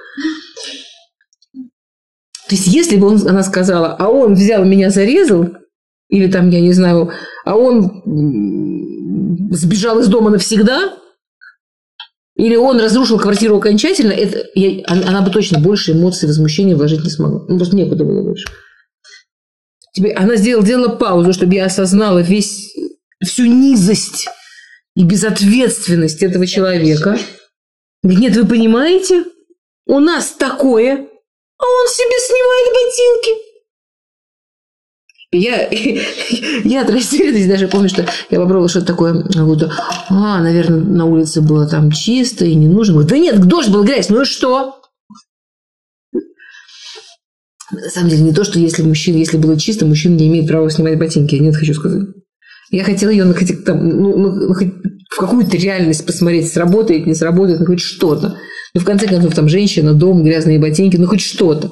[2.48, 5.48] То есть, если бы он, она сказала, а он взял меня, зарезал,
[6.08, 7.10] или там, я не знаю,
[7.44, 8.02] а он
[9.52, 10.94] сбежал из дома навсегда,
[12.36, 17.10] или он разрушил квартиру окончательно, это, я, она бы точно больше эмоций, возмущения вложить не
[17.10, 17.44] смогла.
[17.48, 18.48] Ну, просто некуда было больше.
[19.94, 22.74] Тебе, она сделала, сделала паузу, чтобы я осознала весь,
[23.22, 24.28] всю низость
[24.96, 27.18] и безответственность этого человека.
[28.02, 29.24] Говорит, нет, вы понимаете,
[29.86, 31.08] у нас такое,
[31.62, 33.52] а он себе снимает ботинки.
[35.34, 35.68] Я,
[36.68, 39.14] я от растерянности даже помню, что я попробовала что-то такое.
[39.14, 39.70] Говорю,
[40.10, 42.94] а, наверное, на улице было там чисто и не нужно.
[42.94, 44.80] Говорю, да нет, дождь был грязь, ну и что?
[47.70, 50.68] На самом деле, не то, что если мужчина, если было чисто, мужчина не имеет права
[50.68, 51.36] снимать ботинки.
[51.36, 52.08] Нет, хочу сказать.
[52.70, 57.66] Я хотела ее на, там, ну, ну, в какую-то реальность посмотреть, сработает, не сработает, ну
[57.66, 58.36] хоть что-то.
[58.74, 61.70] Ну, в конце концов, там женщина, дом, грязные ботинки, ну хоть что-то.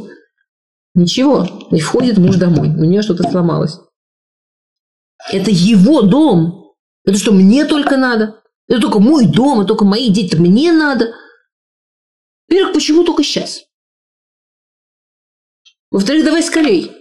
[0.95, 3.79] Ничего, не входит муж домой, у нее что-то сломалось.
[5.33, 6.75] Это его дом.
[7.05, 8.43] Это что, мне только надо?
[8.69, 11.15] Это только мой дом, это только мои дети, это мне надо.
[12.49, 13.65] Во-первых, почему только сейчас?
[15.91, 16.93] Во-вторых, давай скорей.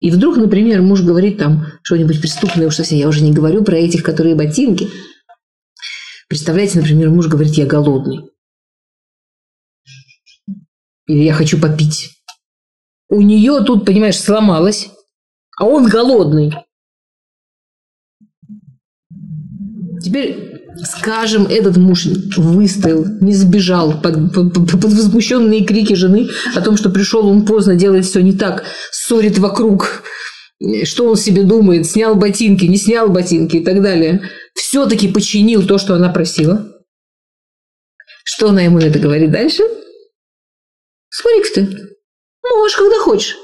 [0.00, 3.76] И вдруг, например, муж говорит там что-нибудь преступное, уж совсем, я уже не говорю про
[3.76, 4.88] этих, которые ботинки.
[6.28, 8.30] Представляете, например, муж говорит, я голодный.
[11.08, 12.18] Или я хочу попить
[13.08, 14.90] у нее тут, понимаешь, сломалось,
[15.58, 16.54] а он голодный.
[20.02, 26.76] Теперь, скажем, этот муж выстоял, не сбежал под, под, под возмущенные крики жены о том,
[26.76, 30.02] что пришел он поздно, делает все не так, ссорит вокруг,
[30.84, 34.22] что он себе думает, снял ботинки, не снял ботинки и так далее.
[34.54, 36.72] Все-таки починил то, что она просила.
[38.24, 39.62] Что она ему это говорит дальше?
[41.18, 41.98] Смотри-ка ты,
[42.44, 43.36] Можешь, когда хочешь.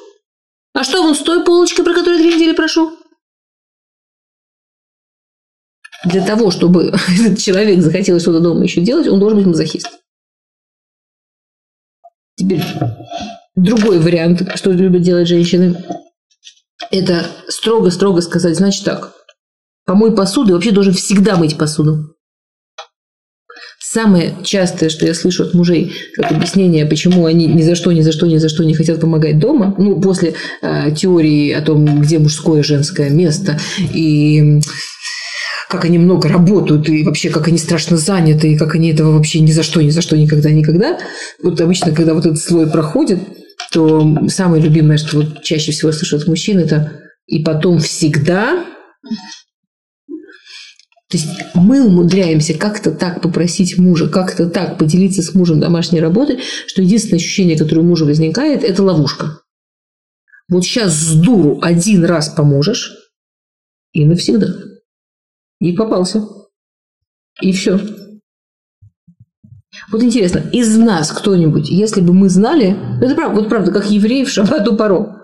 [0.74, 2.96] А что вон с той полочкой, про которую две недели прошу?
[6.04, 9.88] Для того, чтобы этот человек захотел что-то дома еще делать, он должен быть мазохист.
[12.36, 12.62] Теперь
[13.56, 15.84] другой вариант, что любят делать женщины,
[16.92, 19.14] это строго-строго сказать, значит так,
[19.84, 22.13] помой посуду, и вообще должен всегда мыть посуду.
[23.86, 28.00] Самое частое, что я слышу от мужей, как объяснение, почему они ни за что, ни
[28.00, 32.00] за что, ни за что не хотят помогать дома, ну, после э, теории о том,
[32.00, 33.58] где мужское и женское место,
[33.92, 34.58] и
[35.68, 39.40] как они много работают, и вообще как они страшно заняты, и как они этого вообще
[39.40, 40.98] ни за что, ни за что, никогда, никогда.
[41.42, 43.18] Вот обычно, когда вот этот слой проходит,
[43.70, 48.64] то самое любимое, что вот чаще всего слышу от мужчин, это «и потом всегда
[51.14, 56.40] то есть мы умудряемся как-то так попросить мужа, как-то так поделиться с мужем домашней работой,
[56.66, 59.42] что единственное ощущение, которое у мужа возникает, это ловушка.
[60.48, 62.90] Вот сейчас с дуру один раз поможешь,
[63.92, 64.48] и навсегда.
[65.60, 66.26] И попался.
[67.40, 67.78] И все.
[69.92, 74.24] Вот интересно, из нас кто-нибудь, если бы мы знали, это правда, вот правда, как евреи
[74.24, 75.22] в шабату паро,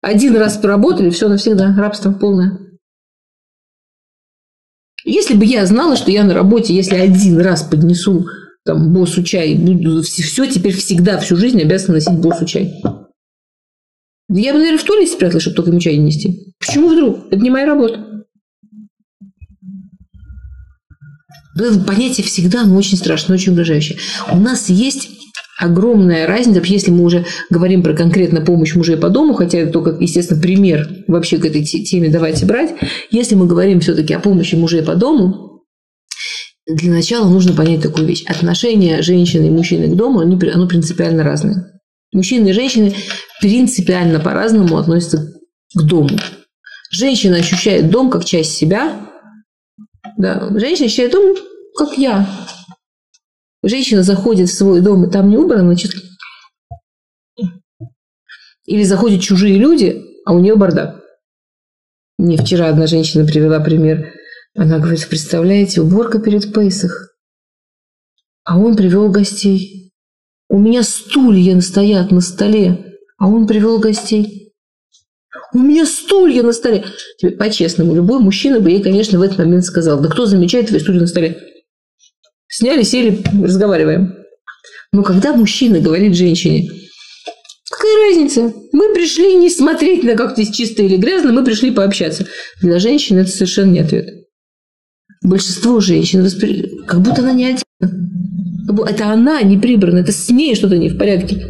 [0.00, 2.67] один раз поработали, все навсегда, рабство полное.
[5.04, 8.26] Если бы я знала, что я на работе, если один раз поднесу
[8.64, 12.74] там, боссу чай, буду все, теперь всегда, всю жизнь обязана носить боссу чай.
[14.30, 16.52] Я бы, наверное, в туалете спрятала, чтобы только ему чай не нести.
[16.58, 17.26] Почему вдруг?
[17.30, 18.04] Это не моя работа.
[21.86, 23.98] Понятие всегда, но очень страшно, очень угрожающее.
[24.30, 25.17] У нас есть
[25.58, 29.96] огромная разница, если мы уже говорим про конкретно помощь мужей по дому, хотя это только,
[30.00, 32.74] естественно, пример вообще к этой теме давайте брать.
[33.10, 35.64] Если мы говорим все-таки о помощи мужей по дому,
[36.66, 38.24] для начала нужно понять такую вещь.
[38.26, 41.80] Отношение женщины и мужчины к дому, они, оно принципиально разное.
[42.12, 42.94] Мужчины и женщины
[43.40, 45.32] принципиально по-разному относятся
[45.74, 46.10] к дому.
[46.90, 48.92] Женщина ощущает дом как часть себя.
[50.16, 50.48] Да.
[50.58, 51.36] Женщина ощущает дом
[51.76, 52.28] как я.
[53.68, 55.92] Женщина заходит в свой дом, и там не убрано, значит...
[58.64, 61.02] Или заходят чужие люди, а у нее бардак.
[62.18, 64.14] Мне вчера одна женщина привела пример.
[64.56, 67.14] Она говорит, представляете, уборка перед Пейсах.
[68.44, 69.92] А он привел гостей.
[70.48, 74.54] У меня стулья стоят на столе, а он привел гостей.
[75.52, 76.84] У меня стулья на столе.
[77.38, 81.00] По-честному, любой мужчина бы ей, конечно, в этот момент сказал, да кто замечает твои стулья
[81.00, 81.47] на столе?
[82.48, 84.14] Сняли, сели, разговариваем.
[84.92, 86.70] Но когда мужчина говорит женщине,
[87.70, 88.52] какая разница?
[88.72, 92.26] Мы пришли не смотреть на как здесь чисто или грязно, мы пришли пообщаться.
[92.62, 94.08] Для женщины это совершенно не ответ.
[95.22, 96.70] Большинство женщин воспри...
[96.86, 97.64] как будто она не один.
[98.86, 101.44] Это она не прибрана, это с ней что-то не в порядке.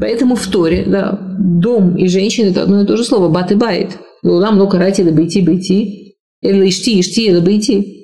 [0.00, 3.28] Поэтому в Торе, да, дом и женщина– это одно и то же слово.
[3.28, 3.98] Бат и байт.
[4.22, 6.16] Лулам ну, лока это бейти, бейти.
[6.40, 7.97] Или ишти, ишти, это бейти.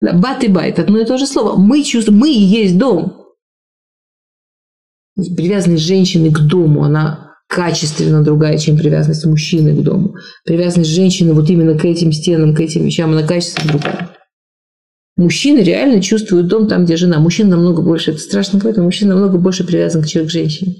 [0.00, 1.56] Да, бат и байт– одно и то же слово.
[1.56, 3.26] Мы чувствуем, мы и есть дом.
[5.16, 10.14] Привязанность женщины к дому, она качественно другая, чем привязанность мужчины к дому.
[10.44, 14.10] Привязанность женщины вот именно к этим стенам, к этим вещам, она качественно другая.
[15.16, 17.18] Мужчины реально чувствуют дом там, где жена.
[17.18, 20.76] Мужчина намного больше, это страшно но мужчина намного больше привязан к человеку, к женщине.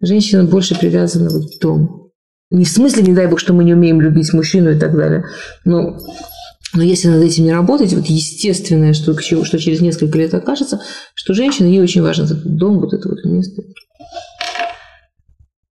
[0.00, 2.12] Женщина больше привязана вот к дому.
[2.50, 5.24] Не в смысле, не дай бог, что мы не умеем любить мужчину и так далее.
[5.64, 5.98] Но,
[6.72, 10.80] но если над этим не работать, вот естественное, что, что через несколько лет окажется,
[11.14, 13.62] что женщина, ей очень важен этот дом, вот это вот место.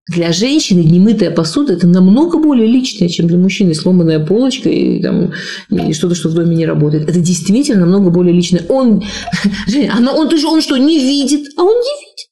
[0.09, 5.33] Для женщины немытая посуда– это намного более личное, чем для мужчины сломанная полочка и, там,
[5.69, 7.07] и что-то, что в доме не работает.
[7.07, 8.65] Это действительно намного более личное.
[8.69, 9.03] Он,
[9.67, 11.47] Женя, она, он, ты же, он что, не видит?
[11.57, 12.29] А он не видит.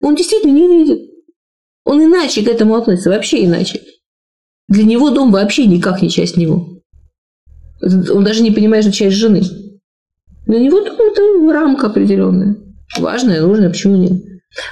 [0.00, 0.98] Он действительно не видит.
[1.84, 3.80] Он иначе к этому относится, вообще иначе.
[4.68, 6.73] Для него дом вообще никак не часть него.
[7.82, 9.42] Он даже не понимает, что часть жены.
[10.46, 12.56] Для него это рамка определенная.
[12.98, 14.22] Важная, нужная, почему нет?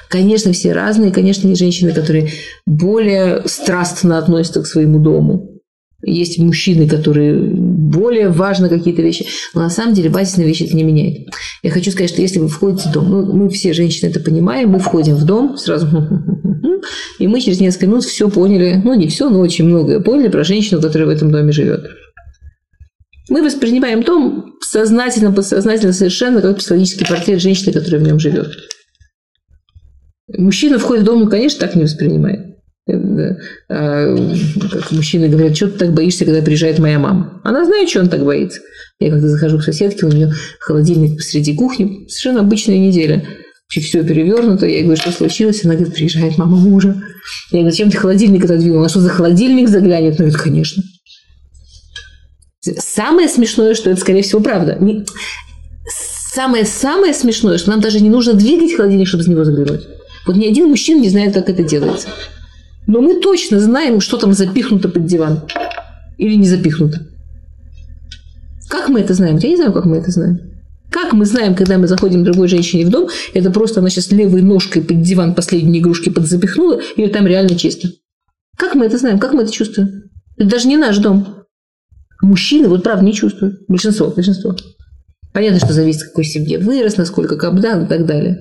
[0.08, 1.10] Конечно, все разные.
[1.10, 2.30] Конечно, есть женщины, которые
[2.66, 5.48] более страстно относятся к своему дому.
[6.04, 9.26] Есть мужчины, которые более важны какие-то вещи.
[9.54, 11.28] Но на самом деле базисные вещи это не меняет.
[11.62, 14.70] Я хочу сказать, что если вы входите в дом, ну, мы все женщины это понимаем,
[14.70, 15.86] мы входим в дом сразу,
[17.20, 20.42] и мы через несколько минут все поняли, ну не все, но очень многое поняли про
[20.42, 21.86] женщину, которая в этом доме живет.
[23.28, 28.52] Мы воспринимаем дом сознательно, подсознательно совершенно как психологический портрет женщины, которая в нем живет.
[30.36, 32.52] Мужчина входит в дом, ну, конечно, так не воспринимает.
[32.88, 33.36] Э,
[33.68, 34.16] а,
[34.70, 37.40] как мужчины говорят, что ты так боишься, когда приезжает моя мама?
[37.44, 38.60] Она знает, что он так боится.
[38.98, 43.24] Я когда захожу к соседке, у нее холодильник посреди кухни, совершенно обычная неделя.
[43.68, 44.66] Все перевернуто.
[44.66, 45.64] Я говорю, что случилось?
[45.64, 47.00] Она говорит, приезжает мама мужа.
[47.50, 48.80] Я говорю, зачем ты холодильник отодвинул?
[48.80, 50.20] Она что за холодильник заглянет?
[50.20, 50.82] Она говорит, конечно.
[52.62, 54.78] Самое смешное, что это, скорее всего, правда.
[56.32, 59.86] Самое-самое смешное, что нам даже не нужно двигать холодильник, чтобы с него заглянуть.
[60.26, 62.08] Вот ни один мужчина не знает, как это делается.
[62.86, 65.42] Но мы точно знаем, что там запихнуто под диван.
[66.18, 67.06] Или не запихнуто.
[68.68, 69.38] Как мы это знаем?
[69.38, 70.40] Я не знаю, как мы это знаем.
[70.90, 74.12] Как мы знаем, когда мы заходим к другой женщине в дом, это просто она сейчас
[74.12, 77.88] левой ножкой под диван последние игрушки подзапихнула, или там реально чисто?
[78.56, 79.18] Как мы это знаем?
[79.18, 80.04] Как мы это чувствуем?
[80.36, 81.41] Это даже не наш дом.
[82.22, 83.66] Мужчины, вот правда, не чувствуют.
[83.68, 84.54] Большинство, большинство.
[85.32, 88.38] Понятно, что зависит, в какой семье вырос, насколько капдан и так далее.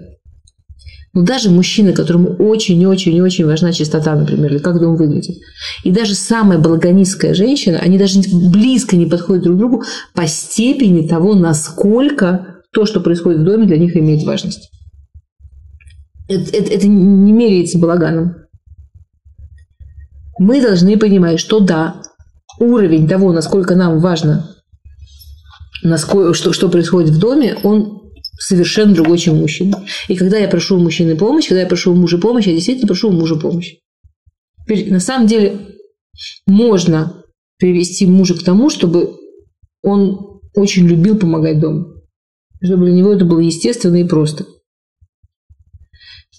[1.14, 5.36] Но даже мужчина, которому очень-очень-очень важна чистота, например, или как дом выглядит,
[5.84, 11.06] и даже самая благонистская женщина, они даже близко не подходят друг к другу по степени
[11.06, 14.70] того, насколько то, что происходит в доме, для них имеет важность.
[16.30, 18.36] Это, это, это не меряется балаганом.
[20.40, 22.02] Мы должны понимать, что да,
[22.62, 24.56] уровень того, насколько нам важно,
[25.84, 29.84] насколько, что, что происходит в доме, он совершенно другой, чем мужчина.
[30.08, 32.88] И когда я прошу у мужчины помощь, когда я прошу у мужа помощь, я действительно
[32.88, 33.76] прошу у мужа помощь.
[34.64, 35.60] Теперь, на самом деле
[36.48, 37.24] можно
[37.58, 39.16] привести мужа к тому, чтобы
[39.84, 41.88] он очень любил помогать дому.
[42.64, 44.46] Чтобы для него это было естественно и просто.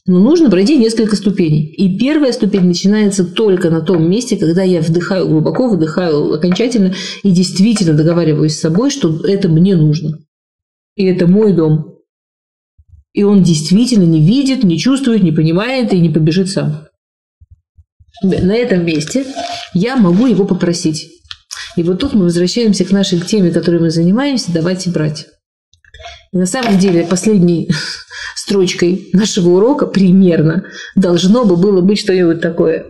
[0.04, 1.64] Но нужно пройти несколько ступеней.
[1.64, 7.30] И первая ступень начинается только на том месте, когда я вдыхаю глубоко, выдыхаю окончательно и
[7.30, 10.18] действительно договариваюсь с собой, что это мне нужно.
[10.96, 11.98] И это мой дом.
[13.12, 16.88] И он действительно не видит, не чувствует, не понимает и не побежит сам.
[18.22, 19.24] На этом месте
[19.72, 21.10] я могу его попросить.
[21.76, 25.26] И вот тут мы возвращаемся к нашей теме, которой мы занимаемся, давайте брать.
[26.32, 27.70] И на самом деле последней
[28.34, 30.64] строчкой нашего урока примерно
[30.96, 32.86] должно бы было быть что-нибудь такое,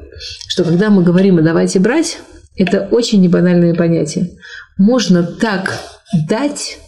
[0.48, 2.18] что когда мы говорим о «давайте брать»,
[2.56, 4.30] это очень небанальное понятие.
[4.76, 5.78] Можно так
[6.28, 6.78] дать,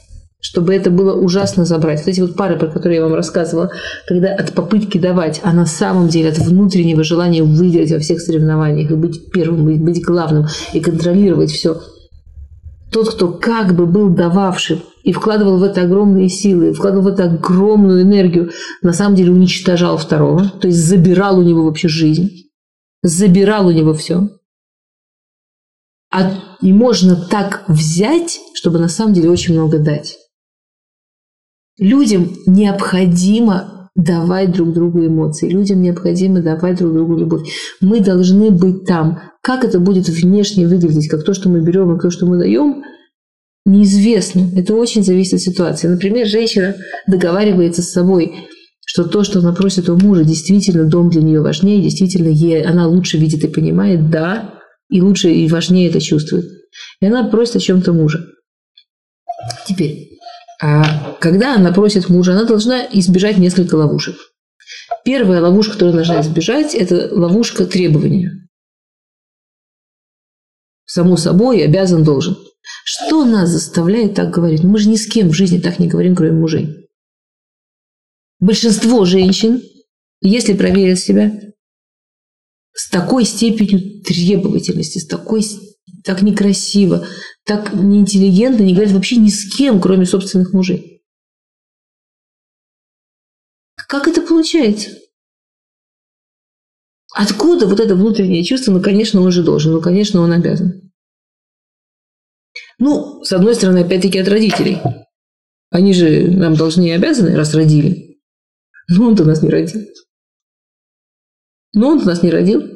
[0.40, 2.00] чтобы это было ужасно забрать.
[2.00, 3.70] Вот эти вот пары, про которые я вам рассказывала,
[4.06, 8.90] когда от попытки давать, а на самом деле от внутреннего желания выиграть во всех соревнованиях
[8.90, 11.80] и быть первым, и быть главным, и контролировать все.
[12.94, 17.24] Тот, кто как бы был дававшим и вкладывал в это огромные силы, вкладывал в это
[17.24, 22.52] огромную энергию, на самом деле уничтожал второго, то есть забирал у него вообще жизнь,
[23.02, 24.28] забирал у него все.
[26.12, 30.16] А и можно так взять, чтобы на самом деле очень много дать.
[31.76, 35.48] Людям необходимо давать друг другу эмоции.
[35.48, 37.48] Людям необходимо давать друг другу любовь.
[37.80, 39.20] Мы должны быть там.
[39.42, 42.82] Как это будет внешне выглядеть, как то, что мы берем и то, что мы даем,
[43.64, 44.50] неизвестно.
[44.56, 45.88] Это очень зависит от ситуации.
[45.88, 46.74] Например, женщина
[47.06, 48.34] договаривается с собой,
[48.84, 52.86] что то, что она просит у мужа, действительно дом для нее важнее, действительно ей, она
[52.86, 54.54] лучше видит и понимает, да,
[54.90, 56.46] и лучше и важнее это чувствует.
[57.00, 58.24] И она просит о чем-то мужа.
[59.66, 60.13] Теперь,
[60.66, 64.16] а когда она просит мужа, она должна избежать несколько ловушек.
[65.04, 68.48] Первая ловушка, которую должна избежать, это ловушка требования.
[70.86, 72.38] Само собой, обязан, должен.
[72.86, 74.64] Что нас заставляет так говорить?
[74.64, 76.88] Мы же ни с кем в жизни так не говорим, кроме мужей.
[78.40, 79.62] Большинство женщин,
[80.22, 81.30] если проверят себя,
[82.72, 85.42] с такой степенью требовательности, с такой
[86.04, 87.06] так некрасиво,
[87.44, 91.02] так неинтеллигентно не говорят вообще ни с кем, кроме собственных мужей.
[93.88, 94.90] Как это получается?
[97.14, 98.72] Откуда вот это внутреннее чувство?
[98.72, 100.92] Ну, конечно, он же должен, ну, конечно, он обязан.
[102.78, 104.78] Ну, с одной стороны, опять-таки от родителей.
[105.70, 108.20] Они же нам должны и обязаны, раз родили.
[108.88, 109.80] Но он-то нас не родил.
[111.72, 112.73] Но он нас не родил.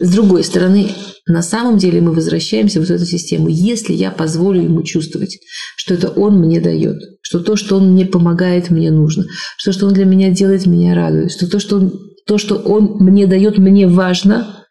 [0.00, 0.90] С другой стороны,
[1.26, 3.48] на самом деле мы возвращаемся в эту систему.
[3.48, 5.38] Если я позволю ему чувствовать,
[5.76, 9.26] что это он мне дает, что то, что он мне помогает, мне нужно,
[9.56, 11.92] что, что он для меня делает, меня радует, что то, что он,
[12.26, 14.66] то, что он мне дает, мне важно,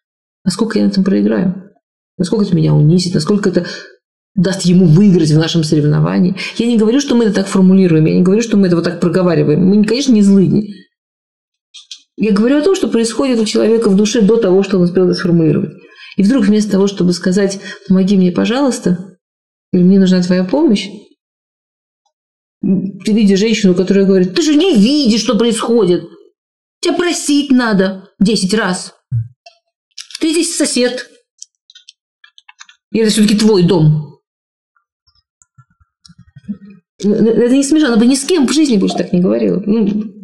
[0.46, 1.72] насколько я на этом проиграю,
[2.18, 3.66] насколько это меня унизит, насколько это
[4.34, 6.36] даст ему выиграть в нашем соревновании.
[6.58, 8.86] Я не говорю, что мы это так формулируем, я не говорю, что мы это вот
[8.86, 9.66] так проговариваем.
[9.66, 10.74] Мы, конечно, не злыдни.
[12.18, 15.06] Я говорю о том, что происходит у человека в душе до того, что он успел
[15.06, 15.72] это сформулировать.
[16.18, 19.18] И вдруг вместо того, чтобы сказать «помоги мне, пожалуйста»,
[19.72, 20.90] или «мне нужна твоя помощь»,
[22.60, 26.10] ты видишь женщину, которая говорит «ты же не видишь, что происходит,
[26.82, 28.96] тебя просить надо десять раз,
[30.20, 31.08] ты здесь сосед,
[32.92, 34.18] и это все-таки твой дом».
[36.98, 39.62] Это не смешно, она бы ни с кем в жизни больше так не говорила.
[39.64, 40.17] Ну,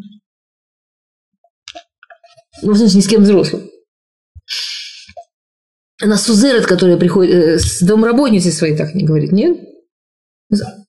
[2.64, 3.70] ну, в смысле, ни с кем взрослым.
[6.02, 9.58] Она Сузерет, которая приходит, э, с домработницей своей так не говорит, нет?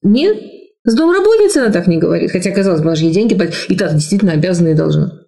[0.03, 0.39] Нет?
[0.85, 2.31] С домработницей она так не говорит.
[2.31, 3.35] Хотя, казалось бы, она же ей деньги.
[3.69, 5.21] И так действительно обязана и должна.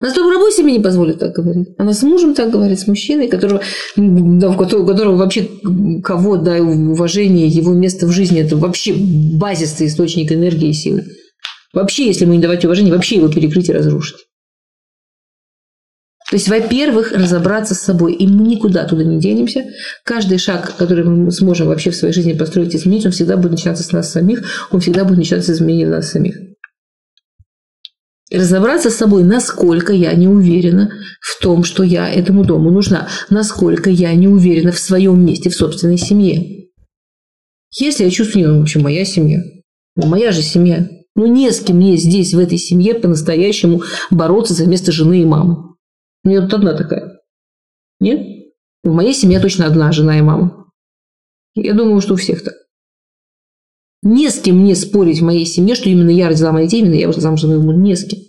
[0.00, 1.68] Она с домработницей не позволит так говорить.
[1.78, 3.62] Она с мужем так говорит, с мужчиной, которого,
[3.96, 5.48] да, у которого, которого вообще
[6.02, 11.06] кого, да, уважение, его место в жизни– это вообще базисный источник энергии и силы.
[11.72, 14.16] Вообще, если ему не давать уважение, вообще его перекрыть и разрушить.
[16.30, 18.14] То есть, во-первых, разобраться с собой.
[18.14, 19.64] И мы никуда туда не денемся.
[20.04, 23.84] Каждый шаг, который мы сможем вообще в своей жизни построить изменить, он всегда будет начинаться
[23.84, 26.36] с нас самих, он всегда будет начинаться с изменения нас самих.
[28.32, 33.90] Разобраться с собой, насколько я не уверена в том, что я этому дому нужна, насколько
[33.90, 36.68] я не уверена в своем месте, в собственной семье.
[37.78, 39.42] Если я чувствую, ну, в общем, моя семья,
[39.94, 44.54] ну, моя же семья, ну, не с кем мне здесь, в этой семье, по-настоящему бороться
[44.54, 45.73] за место жены и мамы.
[46.24, 47.20] У меня тут одна такая.
[48.00, 48.46] Нет?
[48.82, 50.70] В моей семье точно одна жена и мама.
[51.54, 52.54] Я думаю, что у всех так.
[54.02, 56.94] Не с кем мне спорить в моей семье, что именно я родила моих детей, именно
[56.94, 58.20] я вышла замуж за моего не с кем.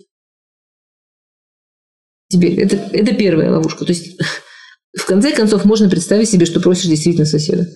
[2.28, 3.84] Теперь, это, это первая ловушка.
[3.84, 4.18] То есть,
[4.98, 7.66] в конце концов, можно представить себе, что просишь действительно соседа.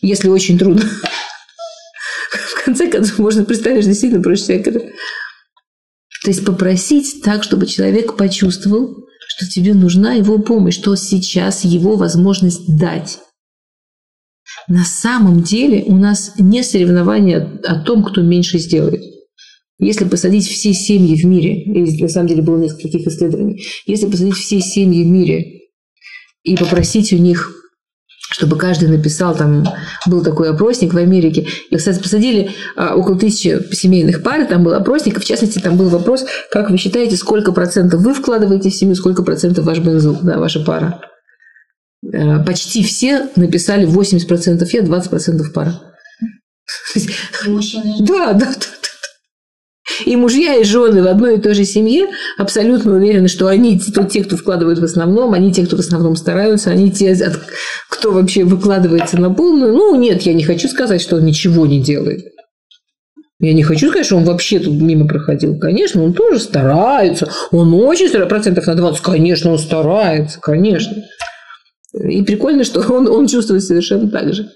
[0.00, 0.82] Если очень трудно.
[2.30, 4.72] В конце концов, можно представить, что действительно просишь человека.
[4.72, 9.06] То есть, попросить так, чтобы человек почувствовал,
[9.36, 13.18] что тебе нужна его помощь, что сейчас его возможность дать.
[14.66, 19.02] На самом деле у нас не соревнование о том, кто меньше сделает.
[19.78, 24.06] Если посадить все семьи в мире, и на самом деле было несколько таких исследований, если
[24.06, 25.68] посадить все семьи в мире
[26.42, 27.52] и попросить у них
[28.30, 29.64] чтобы каждый написал, там
[30.06, 31.46] был такой опросник в Америке.
[31.70, 35.76] И, кстати, посадили а, около тысячи семейных пар, там был опросник, и в частности там
[35.76, 40.18] был вопрос, как вы считаете, сколько процентов вы вкладываете в семью, сколько процентов ваш бензул,
[40.22, 41.00] да, ваша пара.
[42.12, 45.80] А, почти все написали 80% я, 20% пара.
[48.00, 48.75] Да, да, да.
[50.06, 52.06] И мужья, и жены в одной и той же семье
[52.38, 56.70] абсолютно уверены, что они те, кто вкладывают в основном, они те, кто в основном стараются,
[56.70, 57.16] они те,
[57.90, 59.74] кто вообще выкладывается на полную.
[59.74, 62.24] Ну, нет, я не хочу сказать, что он ничего не делает.
[63.40, 65.58] Я не хочу сказать, что он вообще тут мимо проходил.
[65.58, 67.28] Конечно, он тоже старается.
[67.50, 68.34] Он очень старается.
[68.34, 69.02] Процентов на 20.
[69.02, 70.38] Конечно, он старается.
[70.40, 71.02] Конечно.
[71.92, 74.48] И прикольно, что он, он чувствует совершенно так же.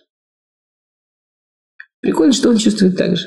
[2.01, 3.27] Прикольно, что он чувствует так же.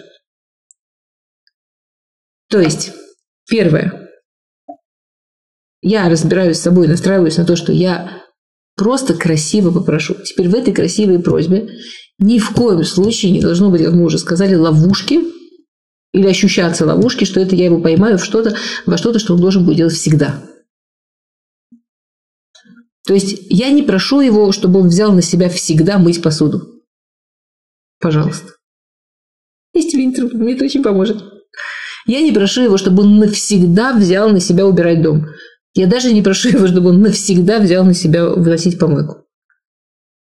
[2.54, 2.92] То есть,
[3.50, 4.12] первое.
[5.82, 8.22] Я разбираюсь с собой, настраиваюсь на то, что я
[8.76, 10.14] просто красиво попрошу.
[10.24, 11.68] Теперь в этой красивой просьбе
[12.20, 15.22] ни в коем случае не должно быть, как мы уже сказали, ловушки
[16.12, 19.66] или ощущаться ловушки, что это я его поймаю в что-то, во что-то, что он должен
[19.66, 20.48] будет делать всегда.
[23.08, 26.84] То есть я не прошу его, чтобы он взял на себя всегда мыть посуду.
[28.00, 28.54] Пожалуйста.
[29.74, 31.34] Есть Винтер, мне это очень поможет.
[32.06, 35.28] Я не прошу его, чтобы он навсегда взял на себя убирать дом.
[35.74, 39.26] Я даже не прошу его, чтобы он навсегда взял на себя выносить помойку.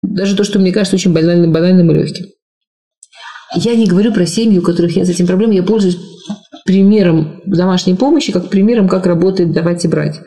[0.03, 2.25] Даже то, что мне кажется очень банальным, банальным и легким.
[3.55, 5.51] Я не говорю про семьи, у которых нет с этим проблем.
[5.51, 5.97] Я пользуюсь
[6.65, 10.21] примером домашней помощи, как примером, как работает давать и брать.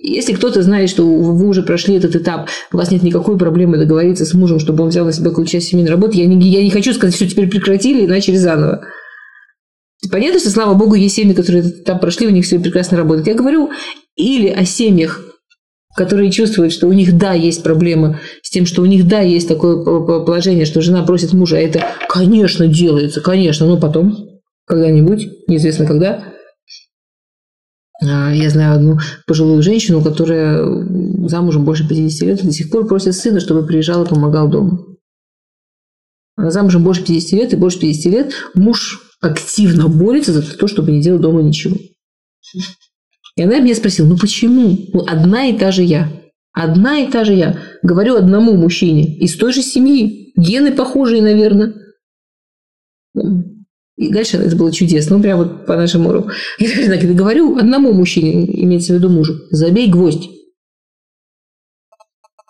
[0.00, 4.24] Если кто-то знает, что вы уже прошли этот этап, у вас нет никакой проблемы договориться
[4.24, 6.70] с мужем, чтобы он взял на себя какую-то часть семейной работы, я не, я не
[6.70, 8.84] хочу сказать, что теперь прекратили и начали заново.
[10.10, 13.26] Понятно, что, слава богу, есть семьи, которые этап прошли, у них все прекрасно работает.
[13.26, 13.70] Я говорю
[14.14, 15.20] или о семьях,
[15.96, 19.48] которые чувствуют, что у них, да, есть проблемы с тем, что у них, да, есть
[19.48, 24.16] такое положение, что жена просит мужа, а это, конечно, делается, конечно, но потом,
[24.66, 26.24] когда-нибудь, неизвестно когда,
[28.00, 30.64] а, я знаю одну пожилую женщину, которая
[31.26, 34.84] замужем больше 50 лет, до сих пор просит сына, чтобы приезжал и помогал дома.
[36.36, 40.92] Она замужем больше 50 лет, и больше 50 лет муж активно борется за то, чтобы
[40.92, 41.76] не делать дома ничего.
[43.36, 44.76] И она меня спросила, ну почему?
[44.92, 46.10] Ну, одна и та же я.
[46.52, 47.60] Одна и та же я.
[47.82, 50.32] Говорю одному мужчине из той же семьи.
[50.36, 51.74] Гены похожие, наверное.
[53.96, 56.30] И дальше это было чудесно, ну, прям вот по нашему уроку.
[56.58, 60.28] Я говорю одному мужчине, имеется в виду мужу, забей гвоздь.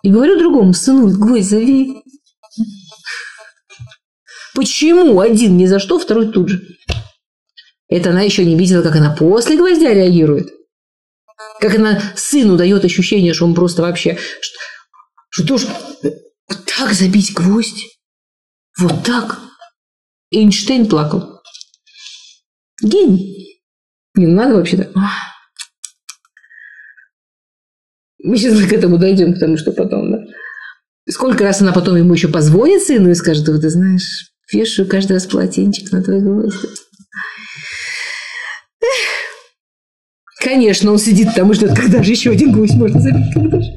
[0.03, 2.03] И говорю другому, сыну, гвоздь забей.
[4.59, 6.61] Почему один ни за что, второй тут же?
[7.87, 10.49] Это она еще не видела, как она после гвоздя реагирует.
[11.61, 14.17] Как она сыну дает ощущение, что он просто вообще...
[14.41, 14.59] Что,
[15.29, 15.67] что тоже
[16.77, 17.85] так забить гвоздь?
[18.77, 19.39] Вот так?
[20.29, 21.41] Эйнштейн плакал.
[22.81, 23.61] Гений.
[24.15, 24.91] Не надо вообще-то.
[28.21, 30.17] Мы сейчас к этому дойдем, потому что потом, да.
[31.07, 35.13] Сколько раз она потом ему еще позвонит сыну и скажет, вот ты знаешь, вешаю каждый
[35.13, 36.53] раз полотенчик на твой голос.
[40.41, 43.33] Конечно, он сидит там и ждет, когда же еще один гвоздь можно забить.
[43.33, 43.69] Когда же?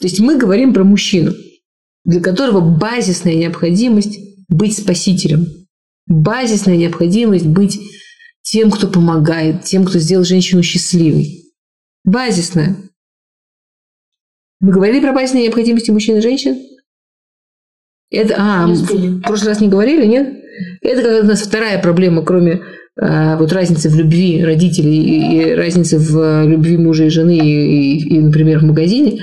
[0.00, 1.34] То есть мы говорим про мужчину,
[2.04, 5.46] для которого базисная необходимость быть спасителем–
[6.06, 7.80] базисная необходимость быть
[8.42, 11.52] тем, кто помогает, тем, кто сделал женщину счастливой.
[12.04, 12.76] Базисная.
[14.60, 16.60] Мы говорили про базисные необходимости мужчин и женщин?
[18.12, 20.34] Это, а, в прошлый раз не говорили, нет?
[20.82, 22.62] Это как у нас вторая проблема, кроме
[23.00, 27.96] а, вот разницы в любви родителей и, и разницы в любви мужа и жены и,
[27.96, 29.22] и, и например, в магазине.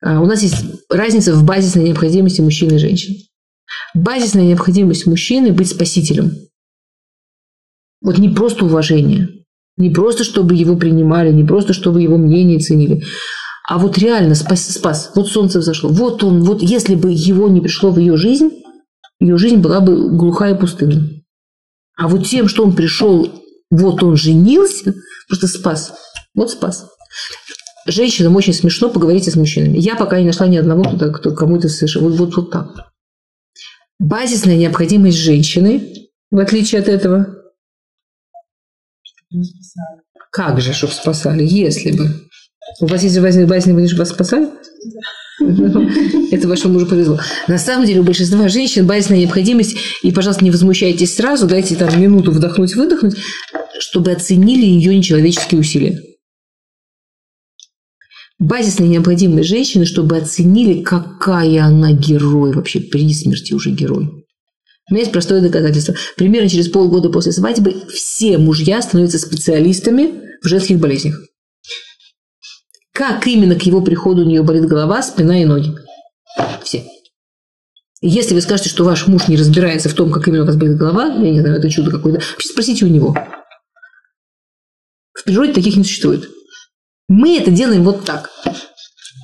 [0.00, 3.16] А, у нас есть разница в базисной необходимости мужчин и женщин
[3.96, 6.32] базисная необходимость мужчины быть спасителем.
[8.02, 9.28] Вот не просто уважение,
[9.76, 13.02] не просто, чтобы его принимали, не просто, чтобы его мнение ценили,
[13.68, 15.12] а вот реально спас, спас.
[15.14, 15.90] Вот солнце взошло.
[15.90, 18.50] Вот он, вот если бы его не пришло в ее жизнь,
[19.20, 21.22] ее жизнь была бы глухая и пустынная.
[21.96, 23.28] А вот тем, что он пришел,
[23.70, 24.94] вот он женился,
[25.28, 25.94] просто спас.
[26.34, 26.88] Вот спас.
[27.86, 29.78] Женщинам очень смешно поговорить с мужчинами.
[29.78, 32.02] Я пока не нашла ни одного, кто, кто кому это совершил.
[32.02, 32.92] Вот, вот, вот так
[33.98, 37.26] базисная необходимость женщины, в отличие от этого.
[40.30, 42.25] Как же, чтобы спасали, если бы.
[42.80, 44.48] У вас есть базисная необходимость, чтобы вас спасали?
[46.32, 47.20] Это вашему мужу повезло.
[47.46, 52.00] На самом деле у большинства женщин базисная необходимость, и, пожалуйста, не возмущайтесь сразу, дайте там
[52.00, 53.16] минуту вдохнуть-выдохнуть,
[53.78, 56.00] чтобы оценили ее нечеловеческие усилия
[58.38, 64.24] базисная необходимость женщины, чтобы оценили, какая она герой, вообще при смерти уже герой.
[64.88, 65.94] У меня есть простое доказательство.
[66.16, 70.10] Примерно через полгода после свадьбы все мужья становятся специалистами
[70.42, 71.20] в женских болезнях.
[72.96, 75.70] Как именно к его приходу у нее болит голова, спина и ноги?
[76.62, 76.82] Все.
[78.00, 80.78] Если вы скажете, что ваш муж не разбирается в том, как именно у вас болит
[80.78, 83.14] голова, я не знаю, это чудо какое-то, вообще спросите у него.
[85.12, 86.26] В природе таких не существует.
[87.06, 88.30] Мы это делаем вот так.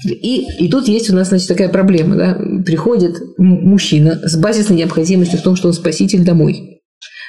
[0.04, 2.16] И, и тут есть у нас, значит, такая проблема.
[2.16, 2.38] Да?
[2.66, 6.82] Приходит мужчина с базисной необходимостью в том, что он спаситель домой.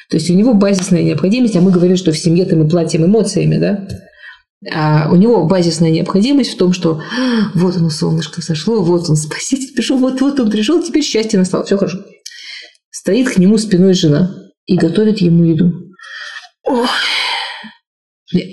[0.10, 3.58] То есть у него базисная необходимость, а мы говорим, что в семье-то мы платим эмоциями,
[3.58, 3.88] да?
[4.72, 7.02] А у него базисная необходимость в том, что
[7.54, 11.78] вот оно, солнышко сошло, вот он, спаситель пришел, вот-вот он пришел, теперь счастье настало, все
[11.78, 12.00] хорошо.
[12.92, 14.36] Стоит к нему спиной жена
[14.66, 15.74] и готовит ему еду.
[16.64, 16.90] Ох.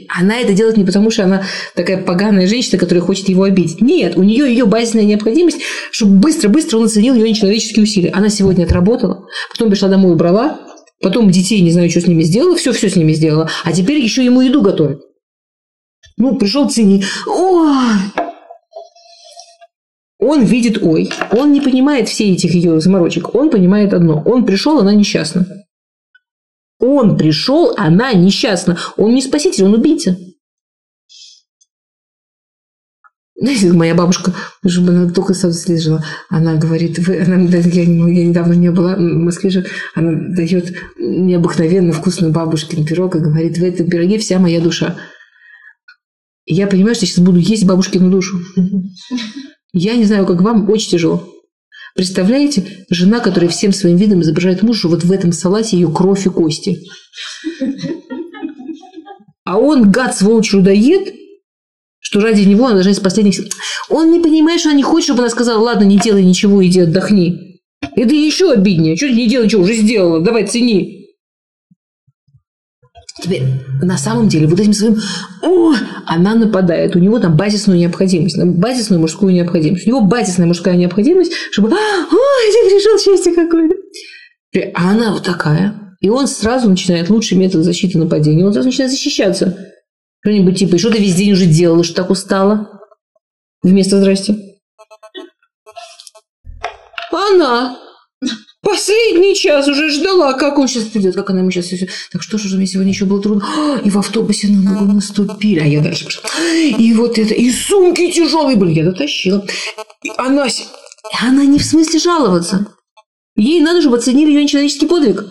[0.09, 1.45] Она это делает не потому, что она
[1.75, 3.81] такая поганая женщина, которая хочет его обидеть.
[3.81, 5.59] Нет, у нее ее базисная необходимость,
[5.91, 8.11] чтобы быстро-быстро он оценил ее нечеловеческие усилия.
[8.11, 10.61] Она сегодня отработала, потом пришла домой, убрала,
[11.01, 14.25] потом детей, не знаю, что с ними сделала, все-все с ними сделала, а теперь еще
[14.25, 15.01] ему еду готовит.
[16.21, 17.03] Ну, пришел цени.
[17.27, 17.97] Ой!
[20.19, 21.11] Он видит ой.
[21.33, 23.35] Он не понимает все этих ее заморочек.
[23.35, 24.23] Он понимает одно.
[24.27, 25.47] Он пришел, она несчастна.
[26.79, 28.77] Он пришел, она несчастна.
[28.99, 30.15] Он не спаситель, он убийца.
[33.35, 37.87] Знаете, моя бабушка, она только сам слежала, она говорит, вы, она, я, я
[38.27, 39.65] недавно не была в Москве же,
[39.95, 44.99] она дает необыкновенно вкусный бабушкин пирог и говорит, в этом пироге вся моя душа.
[46.53, 48.41] Я понимаю, что я сейчас буду есть бабушкину душу.
[49.73, 51.25] Я не знаю, как вам, очень тяжело.
[51.95, 56.29] Представляете, жена, которая всем своим видом изображает мужа, вот в этом салате ее кровь и
[56.29, 56.81] кости.
[59.45, 61.15] А он, гад, сволочь, людоед,
[62.01, 63.45] что ради него она должна из последних сил.
[63.89, 66.81] Он не понимает, что она не хочет, чтобы она сказала, ладно, не делай ничего, иди
[66.81, 67.61] отдохни.
[67.81, 68.97] Это еще обиднее.
[68.97, 71.00] Что ты не делай ничего, уже сделала, давай цени.
[73.21, 73.43] Теперь,
[73.83, 74.97] на самом деле, вот этим своим,
[75.43, 75.75] о,
[76.07, 79.87] она нападает, у него там базисную необходимость, базисную мужскую необходимость.
[79.87, 83.77] У него базисная мужская необходимость, чтобы, ой, ты пришел счастье какое-то.
[84.75, 85.97] А она вот такая.
[86.01, 88.45] И он сразу начинает лучший метод защиты нападения.
[88.45, 89.57] Он сразу начинает защищаться.
[90.23, 92.81] Что-нибудь типа, и что ты весь день уже делала, что так устала?
[93.63, 94.37] Вместо здрасте.
[97.13, 97.79] Она
[98.63, 101.71] Последний час уже ждала, как он сейчас придет, как она ему сейчас.
[102.13, 103.81] Так что же, мне сегодня еще было трудно.
[103.83, 106.23] И в автобусе на ногу наступили, а я дальше пошла.
[106.79, 109.47] И вот это, и сумки тяжелые были, я дотащила.
[110.03, 110.47] И она,
[111.23, 112.67] она не в смысле жаловаться.
[113.35, 115.25] Ей надо, чтобы оценили ее нечеловеческий подвиг.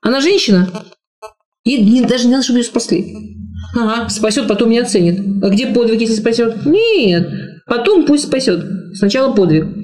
[0.00, 0.84] Она женщина.
[1.64, 3.36] Ей не, даже не надо, чтобы ее спасли.
[3.74, 5.18] Ага, спасет, потом не оценит.
[5.42, 6.64] А где подвиг, если спасет?
[6.66, 7.28] Нет.
[7.66, 8.64] Потом пусть спасет.
[8.94, 9.83] Сначала подвиг.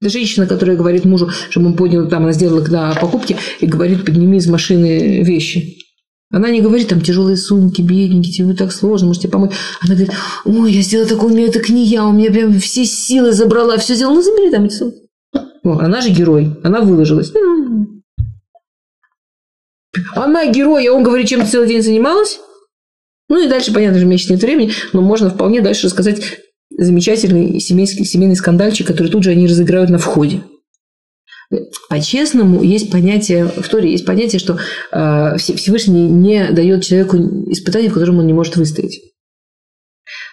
[0.00, 4.04] Это женщина, которая говорит мужу, чтобы он поднял, там она сделала когда покупки, и говорит,
[4.04, 5.76] подними из машины вещи.
[6.32, 9.50] Она не говорит, там тяжелые сумки, бедненькие, тебе так сложно, может тебе помочь.
[9.82, 12.86] Она говорит, ой, я сделала такое, у меня так не я, у меня прям все
[12.86, 14.14] силы забрала, все сделала.
[14.14, 14.98] Ну, забери там эти сумки.
[15.64, 17.32] О, она же герой, она выложилась.
[20.14, 22.38] Она герой, а он говорит, чем ты целый день занималась?
[23.28, 26.22] Ну и дальше, понятно же, у меня нет времени, но можно вполне дальше рассказать
[26.84, 30.42] замечательный семейский, семейный скандальчик, который тут же они разыграют на входе.
[31.88, 34.58] По-честному, есть понятие, в Торе есть понятие, что
[34.92, 37.16] э, Всевышний не дает человеку
[37.50, 39.00] испытания, в котором он не может выстоять.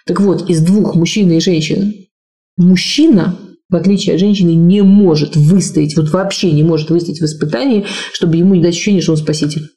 [0.06, 2.08] Так вот, из двух, мужчины и женщины,
[2.56, 3.38] мужчина,
[3.68, 8.36] в отличие от женщины, не может выстоять, вот вообще не может выстоять в испытании, чтобы
[8.36, 9.68] ему не дать ощущение, что он спаситель.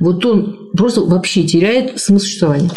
[0.00, 2.70] Вот он просто вообще теряет смысл существования.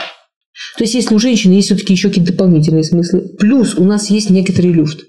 [0.78, 4.30] То есть, если у женщины есть все-таки еще какие-то дополнительные смыслы, плюс у нас есть
[4.30, 5.00] некоторый люфт.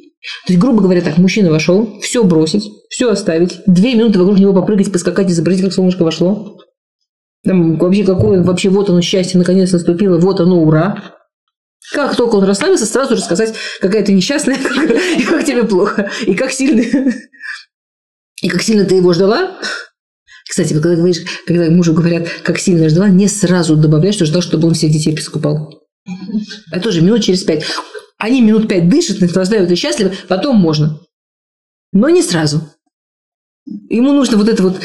[0.46, 4.54] То есть, грубо говоря, так, мужчина вошел, все бросить, все оставить, две минуты вокруг него
[4.54, 6.58] попрыгать, поскакать, изобразить, как солнышко вошло.
[7.44, 11.14] Там вообще какое, вообще вот оно счастье наконец наступило, вот оно ура.
[11.92, 14.56] Как только он расслабился, сразу же сказать, какая ты несчастная,
[15.18, 17.12] и как тебе плохо, и как сильно,
[18.40, 19.58] и как сильно ты его ждала,
[20.54, 24.68] кстати, когда говоришь, когда мужу говорят, как сильно ждала, не сразу добавляй, что ждал, чтобы
[24.68, 25.82] он всех детей перескупал.
[26.70, 27.64] Это тоже минут через пять.
[28.18, 31.00] Они минут пять дышат, наслаждаются и счастливы, потом можно.
[31.92, 32.70] Но не сразу.
[33.88, 34.80] Ему нужно вот это вот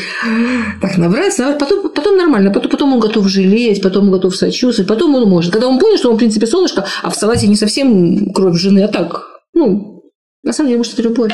[0.81, 4.89] так набраться, а потом, потом нормально, потом, потом он готов жалеть, потом он готов сочувствовать,
[4.89, 5.53] потом он может.
[5.53, 8.85] Когда он понял, что он, в принципе, солнышко, а в салате не совсем кровь жены,
[8.85, 10.01] а так, ну,
[10.41, 11.31] на самом деле, может, это любовь.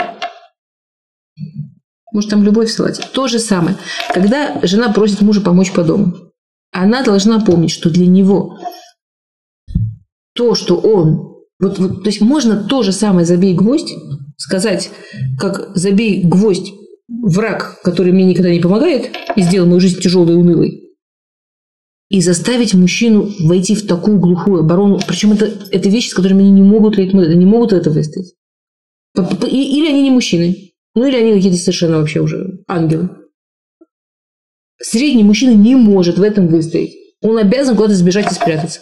[2.15, 3.01] Может, там любовь в.
[3.11, 3.75] То же самое.
[4.13, 6.31] Когда жена просит мужа помочь по дому,
[6.71, 8.57] она должна помнить, что для него
[10.33, 11.35] то, что он...
[11.59, 13.93] Вот, вот, то есть можно то же самое «забей гвоздь»
[14.37, 14.91] сказать,
[15.37, 16.71] как «забей гвоздь
[17.09, 20.95] враг, который мне никогда не помогает и сделал мою жизнь тяжелой и унылой».
[22.09, 25.01] И заставить мужчину войти в такую глухую оборону.
[25.05, 28.35] Причем это, это вещи, с которыми они не могут, не могут это выстоять.
[29.17, 30.71] Или они не мужчины.
[30.95, 33.09] Ну или они какие-то совершенно вообще уже ангелы.
[34.81, 36.93] Средний мужчина не может в этом выстоять.
[37.21, 38.81] Он обязан куда-то сбежать и спрятаться.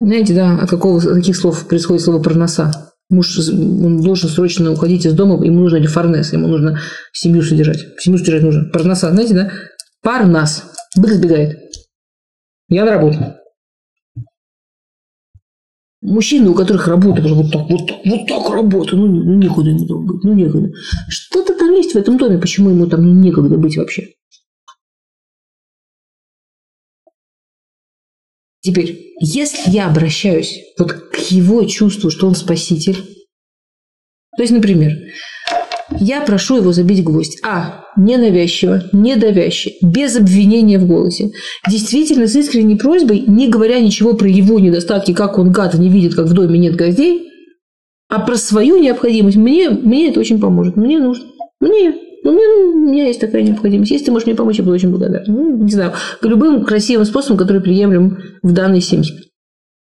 [0.00, 2.92] Знаете, да, от какого, от каких слов происходит слово «парноса»?
[3.08, 6.80] Муж он должен срочно уходить из дома, ему нужно ли фарнес, ему нужно
[7.12, 7.86] семью содержать.
[8.00, 8.64] Семью содержать нужно.
[8.70, 9.52] Парноса, знаете, да?
[10.02, 10.64] Парнас.
[10.96, 11.58] Бык сбегает.
[12.68, 13.18] Я на работу.
[16.06, 19.86] Мужчины, у которых работа вот так, вот так, вот так работа, ну, ну некуда ему
[19.88, 20.72] там быть, ну некогда.
[21.08, 24.12] Что-то там есть в этом доме, почему ему там некогда быть вообще.
[28.60, 33.02] Теперь, если я обращаюсь вот к его чувству, что он спаситель,
[34.36, 34.92] то есть, например,
[36.00, 37.38] я прошу его забить гвоздь.
[37.44, 37.84] А.
[37.96, 41.30] Ненавязчиво, недавяще, без обвинения в голосе.
[41.68, 46.14] Действительно, с искренней просьбой, не говоря ничего про его недостатки, как он гад не видит,
[46.14, 47.30] как в доме нет гвоздей,
[48.08, 49.36] а про свою необходимость.
[49.36, 50.76] Мне, мне это очень поможет.
[50.76, 51.24] Мне нужно.
[51.60, 51.94] Мне.
[52.22, 53.90] Ну, мне, у меня есть такая необходимость.
[53.90, 55.32] Если ты можешь мне помочь, я буду очень благодарна.
[55.32, 55.92] Ну, не знаю,
[56.22, 59.14] любым красивым способам, которые приемлем в данной семье.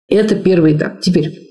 [0.08, 1.02] Это первый этап.
[1.02, 1.45] Теперь,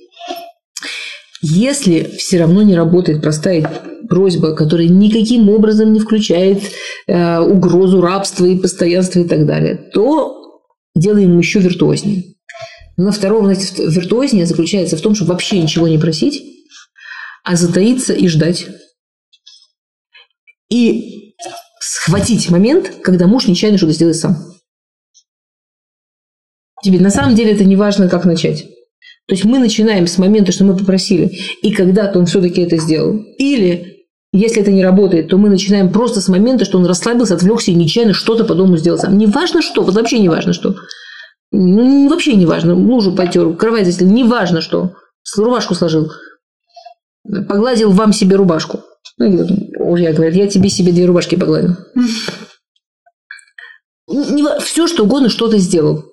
[1.46, 3.70] если все равно не работает простая
[4.08, 6.62] просьба, которая никаким образом не включает
[7.06, 10.62] э, угрозу рабства и постоянства и так далее, то
[10.94, 12.24] делаем еще виртуознее.
[12.96, 16.42] Но второе, значит, виртуознее заключается в том, чтобы вообще ничего не просить,
[17.42, 18.66] а затаиться и ждать.
[20.70, 21.34] И
[21.78, 24.36] схватить момент, когда муж нечаянно что-то сделает сам.
[26.82, 28.66] Тебе на самом деле это не важно, как начать.
[29.26, 33.18] То есть мы начинаем с момента, что мы попросили, и когда-то он все-таки это сделал.
[33.38, 37.70] Или, если это не работает, то мы начинаем просто с момента, что он расслабился, отвлекся
[37.70, 39.16] и нечаянно что-то по дому сделал сам.
[39.16, 40.74] Не важно что, вот вообще не важно что.
[41.52, 42.74] Ну, вообще не важно.
[42.74, 44.92] Лужу потер, кровать застелил, не важно что.
[45.38, 46.10] Рубашку сложил.
[47.48, 48.80] Погладил вам себе рубашку.
[49.16, 51.76] Ну, я говорю, я тебе себе две рубашки погладил.
[54.60, 56.04] Все, что угодно, что ты сделал.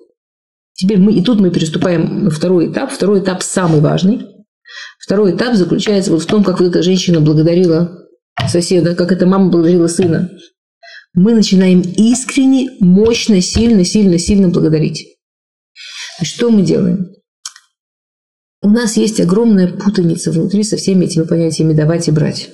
[0.82, 2.90] Теперь мы, и тут мы переступаем второй этап.
[2.90, 4.26] Второй этап самый важный.
[4.98, 8.04] Второй этап заключается вот в том, как вот эта женщина благодарила
[8.48, 10.28] соседа, как эта мама благодарила сына.
[11.14, 15.06] Мы начинаем искренне, мощно, сильно, сильно, сильно благодарить.
[16.20, 17.12] Что мы делаем?
[18.60, 22.50] У нас есть огромная путаница внутри со всеми этими понятиями давать и брать.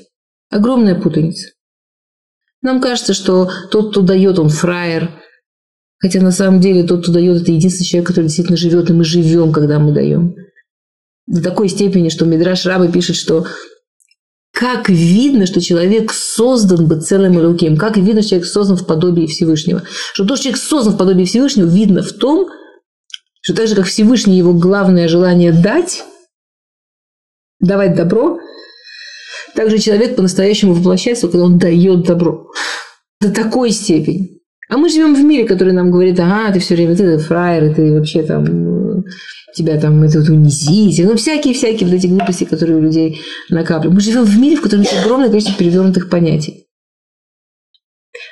[0.50, 1.48] Огромная путаница.
[2.60, 5.18] Нам кажется, что тот, кто дает, он фраер,
[6.00, 9.04] Хотя на самом деле тот, кто дает, это единственный человек, который действительно живет, и мы
[9.04, 10.36] живем, когда мы даем.
[11.26, 13.46] До такой степени, что Мидраш Рабы пишет, что
[14.52, 18.86] как видно, что человек создан быть целым и руким, как видно, что человек создан в
[18.86, 19.82] подобии Всевышнего.
[20.12, 22.48] Что то, что человек создан в подобии Всевышнего, видно в том,
[23.40, 26.04] что так же, как Всевышний, его главное желание дать,
[27.60, 28.38] давать добро,
[29.54, 32.46] также человек по-настоящему воплощается, когда он дает добро.
[33.20, 34.37] До такой степени.
[34.68, 37.92] А мы живем в мире, который нам говорит, ага, ты все время, ты фраер, ты
[37.92, 39.04] вообще там,
[39.54, 41.04] тебя там это вот унизите.
[41.04, 43.94] Ну, всякие-всякие вот эти глупости, которые у людей накапливают.
[43.94, 46.66] Мы живем в мире, в котором есть огромное количество перевернутых понятий.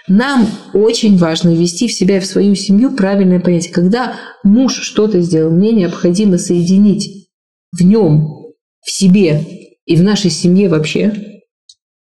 [0.08, 3.72] Нам очень важно ввести в себя и в свою семью правильное понятие.
[3.72, 7.28] Когда муж что-то сделал, мне необходимо соединить
[7.72, 9.44] в нем, в себе
[9.84, 11.42] и в нашей семье вообще,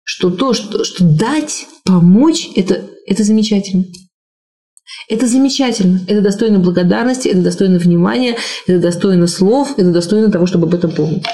[0.03, 3.86] что то, что, что дать, помочь, это, это замечательно.
[5.09, 10.67] Это замечательно, это достойно благодарности, это достойно внимания, это достойно слов, это достойно того, чтобы
[10.67, 11.25] об этом помнить.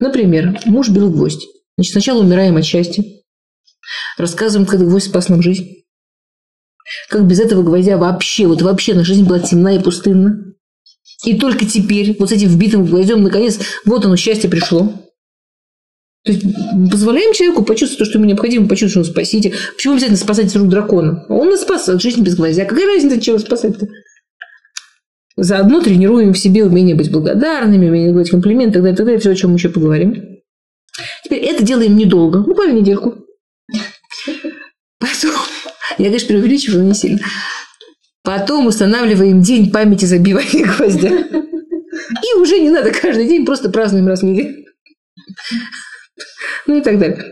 [0.00, 1.46] Например, муж берет гвоздь.
[1.76, 3.04] Значит, сначала умираем от счастья.
[4.16, 5.84] Рассказываем, как гвоздь спас нам жизнь.
[7.08, 10.54] Как без этого гвоздя вообще, вот вообще наша жизнь была темна и пустынна.
[11.24, 14.92] И только теперь, вот с этим вбитым гвоздем, наконец, вот оно, счастье пришло.
[16.28, 16.44] То есть
[16.90, 19.54] позволяем человеку почувствовать то, что ему необходимо, почувствовать, что он спаситель.
[19.74, 21.24] Почему обязательно спасать из рук дракона?
[21.30, 22.66] Он нас спас от жизни без гвоздя.
[22.66, 23.88] Какая разница, чего спасать-то?
[25.38, 29.52] Заодно тренируем в себе умение быть благодарными, умение делать комплименты, тогда, тогда все, о чем
[29.52, 30.22] мы еще поговорим.
[31.24, 33.24] Теперь это делаем недолго, буквально недельку.
[34.98, 35.32] Потом,
[35.96, 37.20] я, конечно, преувеличиваю, но не сильно.
[38.22, 41.08] Потом устанавливаем день памяти забивания гвоздя.
[41.08, 44.66] И уже не надо каждый день, просто празднуем раз в неделю
[46.68, 47.24] ну и так далее.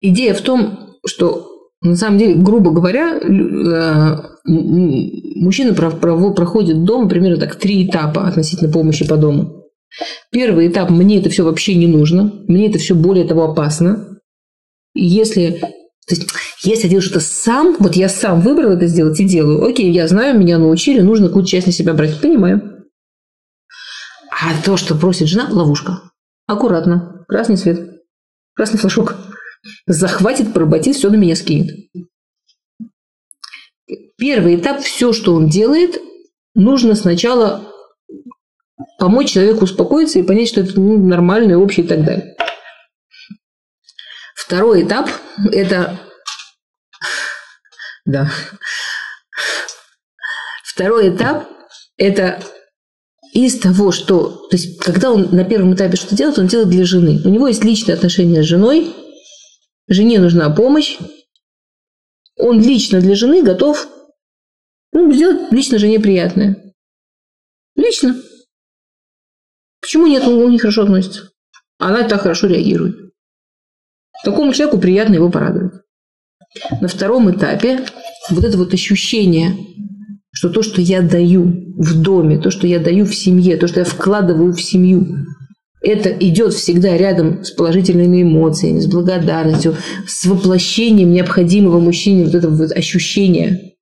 [0.00, 1.46] Идея в том, что
[1.82, 9.06] на самом деле, грубо говоря, э, мужчина проходит дом примерно так три этапа относительно помощи
[9.06, 9.66] по дому.
[10.30, 14.18] Первый этап– мне это все вообще не нужно, мне это все более того опасно.
[14.94, 15.60] если,
[16.06, 16.28] то есть,
[16.62, 20.06] если я делаю что-то сам, вот я сам выбрал это сделать и делаю, окей, я
[20.06, 22.86] знаю, меня научили, нужно какую-то часть на себя брать, понимаю.
[24.30, 26.09] А то, что просит жена– ловушка.
[26.50, 27.24] Аккуратно.
[27.28, 28.02] Красный свет.
[28.54, 29.14] Красный флажок.
[29.86, 31.88] Захватит, поработит, все на меня скинет.
[34.16, 36.00] Первый этап, все, что он делает,
[36.56, 37.72] нужно сначала
[38.98, 42.36] помочь человеку успокоиться и понять, что это ну, нормально, общее и так далее.
[44.34, 45.08] Второй этап–
[45.52, 46.00] это...
[48.04, 48.28] Да.
[50.64, 51.48] Второй этап–
[51.96, 52.42] это
[53.32, 54.46] из того, что...
[54.50, 57.20] То есть, когда он на первом этапе что-то делает, он делает для жены.
[57.24, 58.94] У него есть личные отношения с женой,
[59.88, 60.98] жене нужна помощь,
[62.36, 63.88] он лично для жены готов
[64.92, 66.74] ну, сделать лично жене приятное.
[67.76, 68.16] Лично.
[69.80, 71.30] Почему нет, он, он нехорошо относится?
[71.78, 73.12] Она так хорошо реагирует.
[74.24, 75.82] Такому человеку приятно его порадовать.
[76.80, 77.86] На втором этапе
[78.30, 79.56] вот это вот ощущение,
[80.32, 83.80] что то, что я даю в доме, то, что я даю в семье, то, что
[83.80, 85.26] я вкладываю в семью,
[85.82, 89.76] это идет всегда рядом с положительными эмоциями, с благодарностью,
[90.06, 93.74] с воплощением необходимого мужчине вот этого вот ощущения.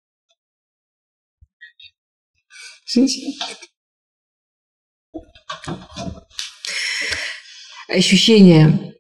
[7.88, 8.94] Ощущение,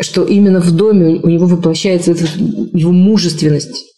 [0.00, 3.89] что именно в доме у него воплощается его мужественность,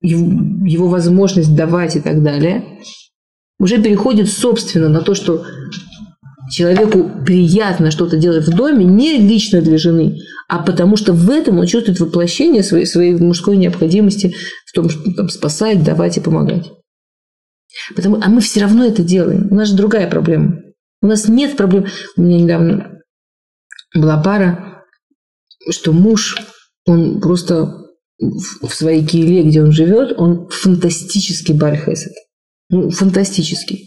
[0.00, 2.80] его, его возможность давать и так далее,
[3.58, 5.44] уже переходит, собственно, на то, что
[6.50, 11.58] человеку приятно что-то делать в доме не лично для жены, а потому что в этом
[11.58, 14.34] он чувствует воплощение своей, своей мужской необходимости
[14.66, 16.70] в том, что там, спасать, давать и помогать.
[17.94, 19.48] Потому, а мы все равно это делаем.
[19.50, 20.60] У нас же другая проблема.
[21.02, 21.86] У нас нет проблем.
[22.16, 23.00] У меня недавно
[23.94, 24.84] была пара,
[25.70, 26.36] что муж,
[26.86, 27.89] он просто
[28.20, 32.12] в своей киеле, где он живет, он фантастический бальхесед.
[32.68, 33.86] Ну, фантастический.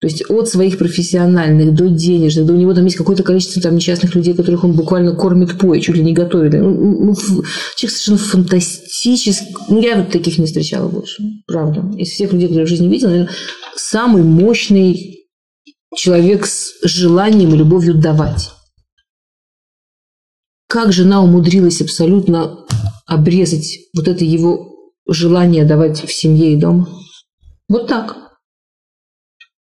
[0.00, 3.76] То есть от своих профессиональных до денежных, до у него там есть какое-то количество там
[3.76, 6.52] несчастных людей, которых он буквально кормит поя, чуть ли не готовит.
[6.52, 9.56] Ну, ну, ну человек совершенно фантастический.
[9.70, 11.82] Ну, я вот таких не встречала больше, правда.
[11.98, 13.32] Из всех людей, которые я в жизни видела, наверное,
[13.74, 15.28] самый мощный
[15.94, 18.50] человек с желанием и любовью давать.
[20.68, 22.66] Как жена умудрилась абсолютно
[23.06, 26.88] обрезать вот это его желание давать в семье и дома?
[27.68, 28.26] Вот так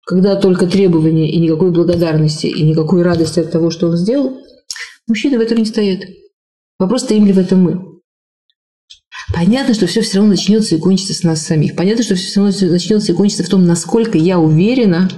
[0.06, 4.38] когда только требования и никакой благодарности, и никакой радости от того, что он сделал,
[5.06, 6.00] мужчины в этом не стоят.
[6.78, 7.94] Вопрос, стоим ли в этом мы.
[9.32, 11.76] Понятно, что все все равно начнется и кончится с нас самих.
[11.76, 15.08] Понятно, что все все равно начнется и кончится в том, насколько я уверена,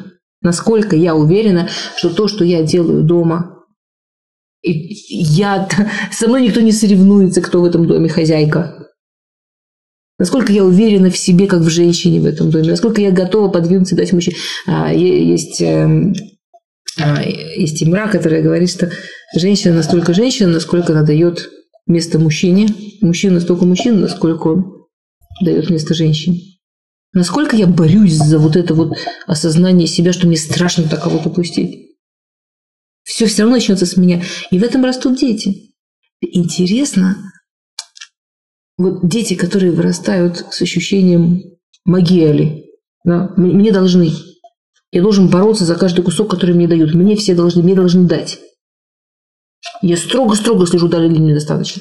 [0.42, 3.55] насколько я уверена, что то, что я делаю дома,
[4.66, 5.68] я,
[6.12, 8.86] со мной никто не соревнуется, кто в этом доме хозяйка.
[10.18, 13.94] Насколько я уверена в себе, как в женщине в этом доме, насколько я готова подвинуться
[13.94, 14.36] и дать мужчине.
[14.66, 16.14] А, есть, эм,
[16.98, 18.90] а, есть имра, которая говорит, что
[19.36, 21.50] женщина настолько женщина, насколько она дает
[21.86, 22.68] место мужчине,
[23.02, 24.86] мужчина настолько мужчина, насколько он
[25.42, 26.40] дает место женщине.
[27.12, 28.94] Насколько я борюсь за вот это вот
[29.26, 31.85] осознание себя, что мне страшно так кого-то пустить.
[33.16, 34.22] Все все равно начнется с меня.
[34.50, 35.74] И в этом растут дети.
[36.20, 37.16] Интересно,
[38.76, 41.56] вот дети, которые вырастают с ощущением
[41.86, 42.66] магиали,
[43.04, 44.12] да, мне должны.
[44.92, 46.92] Я должен бороться за каждый кусок, который мне дают.
[46.92, 48.38] Мне все должны, мне должны дать.
[49.80, 51.80] Я строго-строго слежу, дали ли мне достаточно.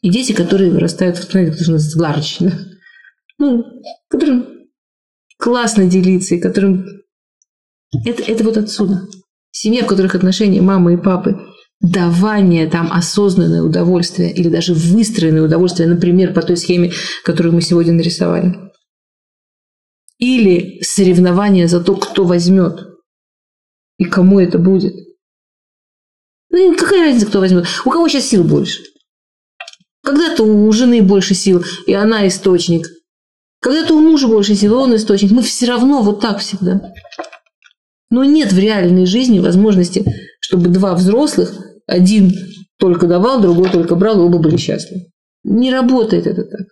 [0.00, 2.58] И дети, которые вырастают, знаете, как называется, ларч, да?
[3.36, 3.62] ну,
[4.08, 4.68] которым
[5.36, 6.86] классно делиться, и которым...
[8.06, 9.06] Это, это вот отсюда.
[9.58, 11.40] Семья, в которых отношения мамы и папы
[11.80, 16.92] давание там осознанное удовольствие или даже выстроенное удовольствие, например, по той схеме,
[17.24, 18.54] которую мы сегодня нарисовали.
[20.18, 22.86] Или соревнование за то, кто возьмет
[23.98, 24.94] и кому это будет.
[26.50, 27.66] Ну, какая разница, кто возьмет?
[27.86, 28.82] У кого сейчас сил больше?
[30.02, 32.88] Когда-то у жены больше сил, и она источник.
[33.62, 35.30] Когда-то у мужа больше сил, и он источник.
[35.30, 36.92] Мы все равно вот так всегда.
[38.10, 40.04] Но нет в реальной жизни возможности,
[40.40, 41.52] чтобы два взрослых
[41.86, 42.32] один
[42.78, 45.06] только давал, другой только брал, и оба были счастливы.
[45.44, 46.66] Не работает это так.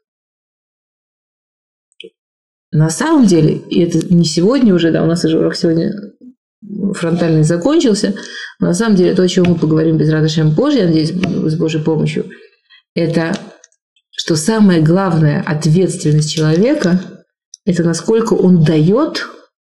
[2.70, 5.92] На самом деле, и это не сегодня уже, да, у нас уже урок сегодня
[6.94, 8.14] фронтальный закончился,
[8.58, 11.56] но на самом деле то, о чем мы поговорим без радости позже, я надеюсь, с
[11.56, 12.30] Божьей помощью,
[12.94, 13.36] это
[14.10, 17.00] что самая главная ответственность человека–
[17.64, 19.26] это насколько он дает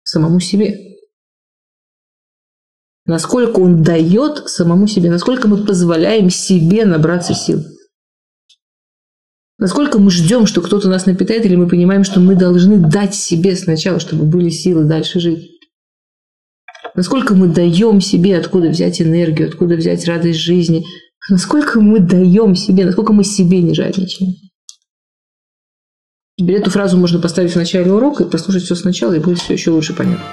[0.03, 0.88] самому себе
[3.09, 7.65] насколько он дает самому себе, насколько мы позволяем себе набраться сил.
[9.57, 13.55] Насколько мы ждем, что кто-то нас напитает, или мы понимаем, что мы должны дать себе
[13.55, 15.49] сначала, чтобы были силы дальше жить.
[16.93, 20.85] Насколько мы даем себе, откуда взять энергию, откуда взять радость жизни.
[21.29, 24.33] Насколько мы даем себе, насколько мы себе не жадничаем.
[26.37, 29.53] Теперь эту фразу можно поставить в начале урока и прослушать все сначала, и будет все
[29.53, 30.23] еще лучше понятно.